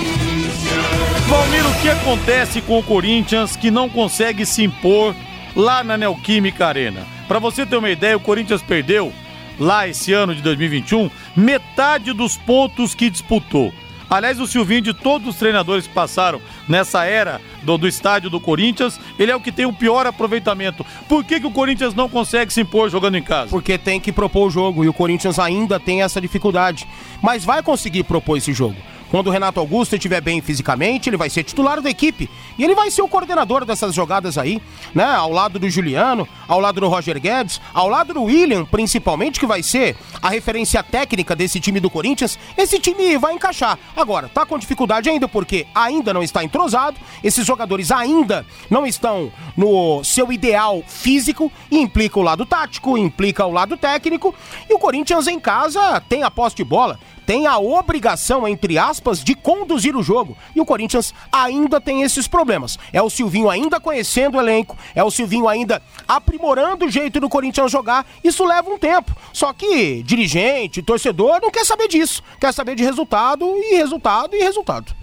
[1.34, 5.16] Valmir, o que acontece com o Corinthians que não consegue se impor
[5.56, 7.08] lá na Neoquímica Arena?
[7.28, 9.12] Para você ter uma ideia, o Corinthians perdeu
[9.60, 13.74] lá esse ano de 2021 metade dos pontos que disputou.
[14.08, 18.40] Aliás, o Silvinho, de todos os treinadores que passaram nessa era do, do, estádio do
[18.40, 20.86] Corinthians, ele é o que tem o pior aproveitamento.
[21.10, 23.50] Por que, que o Corinthians não consegue se impor jogando em casa?
[23.50, 26.88] Porque tem que propor o jogo e o Corinthians ainda tem essa dificuldade.
[27.24, 28.76] Mas vai conseguir propor esse jogo.
[29.14, 32.28] Quando o Renato Augusto estiver bem fisicamente, ele vai ser titular da equipe.
[32.58, 34.60] E ele vai ser o coordenador dessas jogadas aí,
[34.92, 35.06] né?
[35.06, 39.46] Ao lado do Juliano, ao lado do Roger Guedes, ao lado do William, principalmente, que
[39.46, 42.40] vai ser a referência técnica desse time do Corinthians.
[42.58, 43.78] Esse time vai encaixar.
[43.96, 49.32] Agora, tá com dificuldade ainda porque ainda não está entrosado, esses jogadores ainda não estão
[49.56, 54.34] no seu ideal físico e implica o lado tático, implica o lado técnico.
[54.68, 59.24] E o Corinthians em casa tem a posse de bola tem a obrigação, entre aspas,
[59.24, 60.38] de conduzir o jogo.
[60.56, 62.78] E o Corinthians ainda tem esses problemas.
[62.92, 67.30] É o Silvinho ainda conhecendo o elenco, é o Silvinho ainda aprimorando o jeito do
[67.30, 68.06] Corinthians jogar.
[68.24, 69.16] Isso leva um tempo.
[69.32, 72.22] Só que dirigente, torcedor não quer saber disso.
[72.40, 74.94] Quer saber de resultado e resultado e resultado.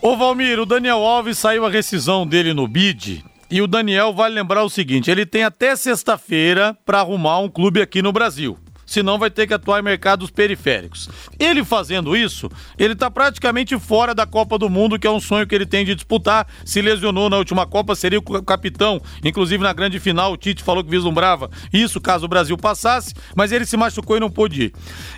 [0.00, 3.24] Ô Valmir, o Daniel Alves saiu a rescisão dele no bid.
[3.50, 7.80] E o Daniel vai lembrar o seguinte: ele tem até sexta-feira para arrumar um clube
[7.82, 8.58] aqui no Brasil
[8.92, 11.08] senão vai ter que atuar em mercados periféricos.
[11.38, 15.46] Ele fazendo isso, ele está praticamente fora da Copa do Mundo, que é um sonho
[15.46, 16.46] que ele tem de disputar.
[16.64, 19.00] Se lesionou na última Copa, seria o capitão.
[19.24, 23.50] Inclusive na grande final, o Tite falou que vislumbrava isso caso o Brasil passasse, mas
[23.50, 24.72] ele se machucou e não pôde ir.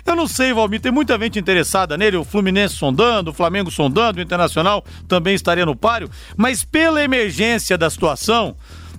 [0.05, 4.19] Eu não sei, Valmir, tem muita gente interessada nele, o Fluminense sondando, o Flamengo sondando,
[4.19, 8.55] o Internacional também estaria no páreo, mas pela emergência da situação,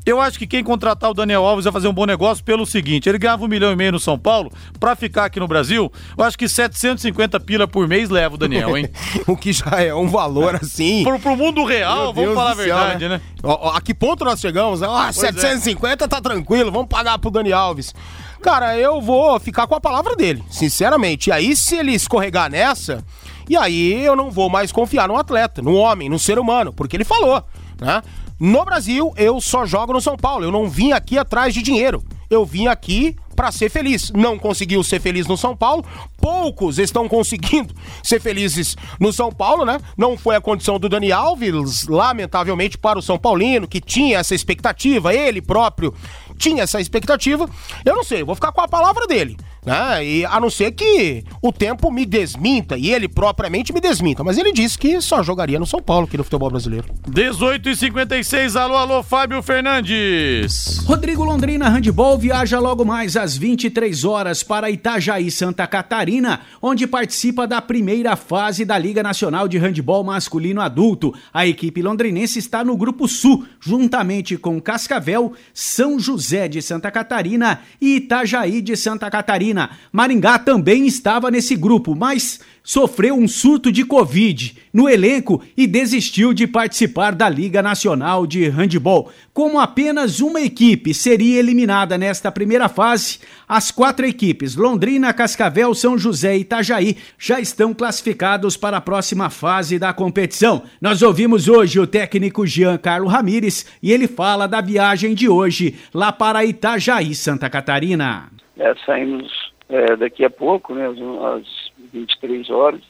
[0.06, 3.08] eu acho que quem contratar o Daniel Alves vai fazer um bom negócio pelo seguinte:
[3.08, 6.24] ele ganhava um milhão e meio no São Paulo, pra ficar aqui no Brasil, eu
[6.24, 8.88] acho que 750 pila por mês leva o Daniel, hein?
[9.26, 11.02] o que já é um valor assim.
[11.02, 13.20] pro, pro mundo real, vamos falar a verdade, céu, né?
[13.42, 13.58] né?
[13.74, 14.80] a que ponto nós chegamos?
[14.80, 16.08] Ah, 750 é.
[16.08, 17.92] tá tranquilo, vamos pagar pro Daniel Alves.
[18.40, 21.30] Cara, eu vou ficar com a palavra dele, sinceramente.
[21.30, 23.04] E aí, se ele escorregar nessa,
[23.48, 26.96] e aí eu não vou mais confiar no atleta, no homem, no ser humano, porque
[26.96, 27.42] ele falou,
[27.80, 28.02] né?
[28.38, 30.44] No Brasil, eu só jogo no São Paulo.
[30.44, 32.02] Eu não vim aqui atrás de dinheiro.
[32.28, 34.10] Eu vim aqui para ser feliz.
[34.10, 35.84] Não conseguiu ser feliz no São Paulo.
[36.18, 39.78] Poucos estão conseguindo ser felizes no São Paulo, né?
[39.96, 44.34] Não foi a condição do Dani Alves, lamentavelmente para o São Paulino, que tinha essa
[44.34, 45.94] expectativa, ele próprio
[46.36, 47.48] tinha essa expectativa.
[47.84, 49.36] Eu não sei, vou ficar com a palavra dele.
[49.66, 50.06] Né?
[50.06, 54.22] E a não ser que o tempo me desminta e ele propriamente me desminta.
[54.22, 56.86] Mas ele disse que só jogaria no São Paulo aqui no futebol brasileiro.
[57.08, 60.78] 18 e 56 alô, alô, Fábio Fernandes.
[60.86, 67.44] Rodrigo Londrina Handball viaja logo mais às 23 horas para Itajaí, Santa Catarina, onde participa
[67.44, 71.12] da primeira fase da Liga Nacional de Handball Masculino Adulto.
[71.34, 77.62] A equipe londrinense está no Grupo Sul, juntamente com Cascavel, São José de Santa Catarina
[77.80, 79.55] e Itajaí de Santa Catarina.
[79.92, 86.34] Maringá também estava nesse grupo, mas sofreu um surto de Covid no elenco e desistiu
[86.34, 89.10] de participar da Liga Nacional de Handball.
[89.32, 95.96] Como apenas uma equipe seria eliminada nesta primeira fase, as quatro equipes, Londrina, Cascavel, São
[95.96, 100.64] José e Itajaí, já estão classificados para a próxima fase da competição.
[100.80, 105.76] Nós ouvimos hoje o técnico Jean Carlo Ramires e ele fala da viagem de hoje
[105.94, 108.36] lá para Itajaí, Santa Catarina.
[108.58, 112.80] É, saímos é, daqui a pouco, né, às 23 horas,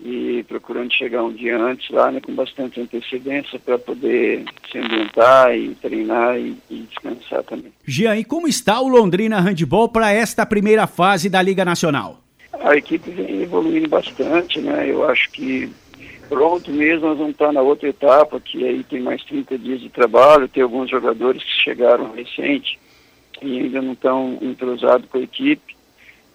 [0.00, 5.56] e procurando chegar um dia antes lá, né, com bastante antecedência para poder se ambientar
[5.56, 7.72] e treinar e, e, descansar também.
[7.86, 12.20] Jean, e como está o Londrina Handball para esta primeira fase da Liga Nacional?
[12.52, 14.90] A equipe vem evoluindo bastante, né?
[14.90, 15.70] Eu acho que
[16.28, 19.88] pronto mesmo nós vamos estar na outra etapa, que aí tem mais 30 dias de
[19.88, 22.78] trabalho, tem alguns jogadores que chegaram recente
[23.44, 25.74] e ainda não estão entrosados com a equipe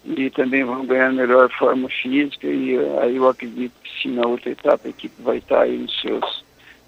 [0.06, 4.26] e também vão ganhar melhor forma física e eh, aí eu acredito que se na
[4.26, 6.44] outra etapa a equipe vai estar aí nos seus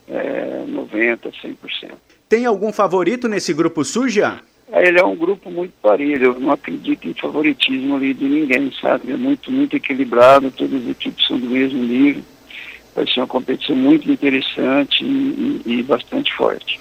[0.07, 1.91] é, 90%, 100%.
[2.28, 4.39] Tem algum favorito nesse grupo suja?
[4.72, 8.72] É, ele é um grupo muito parelho, eu não acredito em favoritismo ali de ninguém,
[8.82, 9.11] sabe?
[9.11, 12.24] É muito, muito equilibrado, todas as equipes são do mesmo nível.
[12.95, 16.80] Vai ser uma competição muito interessante e, e, e bastante forte.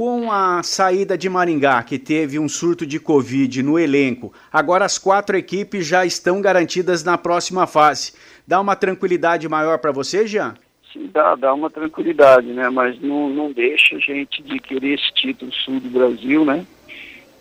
[0.00, 4.96] Com a saída de Maringá, que teve um surto de Covid no elenco, agora as
[4.96, 8.14] quatro equipes já estão garantidas na próxima fase.
[8.48, 10.54] Dá uma tranquilidade maior para você, Jean?
[10.90, 12.70] Sim, dá, dá uma tranquilidade, né?
[12.70, 16.64] Mas não, não deixa a gente de querer esse título sul do Brasil, né?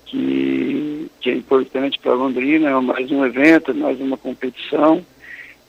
[0.07, 5.01] Que, que é importante para Londrina, é mais um evento, mais uma competição.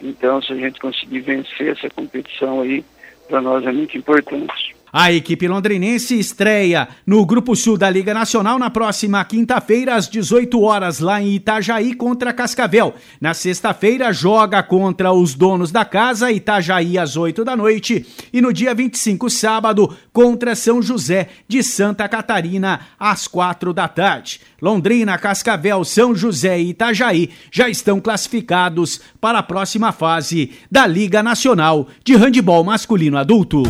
[0.03, 2.85] Então, se a gente conseguir vencer essa competição aí,
[3.29, 4.80] para nós é muito importante.
[4.93, 10.61] A equipe londrinense estreia no Grupo Sul da Liga Nacional na próxima quinta-feira, às 18
[10.61, 12.95] horas, lá em Itajaí, contra Cascavel.
[13.21, 18.05] Na sexta-feira, joga contra os donos da casa, Itajaí, às 8 da noite.
[18.33, 24.41] E no dia 25, sábado, contra São José de Santa Catarina, às 4 da tarde.
[24.61, 31.23] Londrina, Cascavel, São José e Itajaí já estão classificados para a próxima fase da Liga
[31.23, 33.63] Nacional de Handebol Masculino Adulto.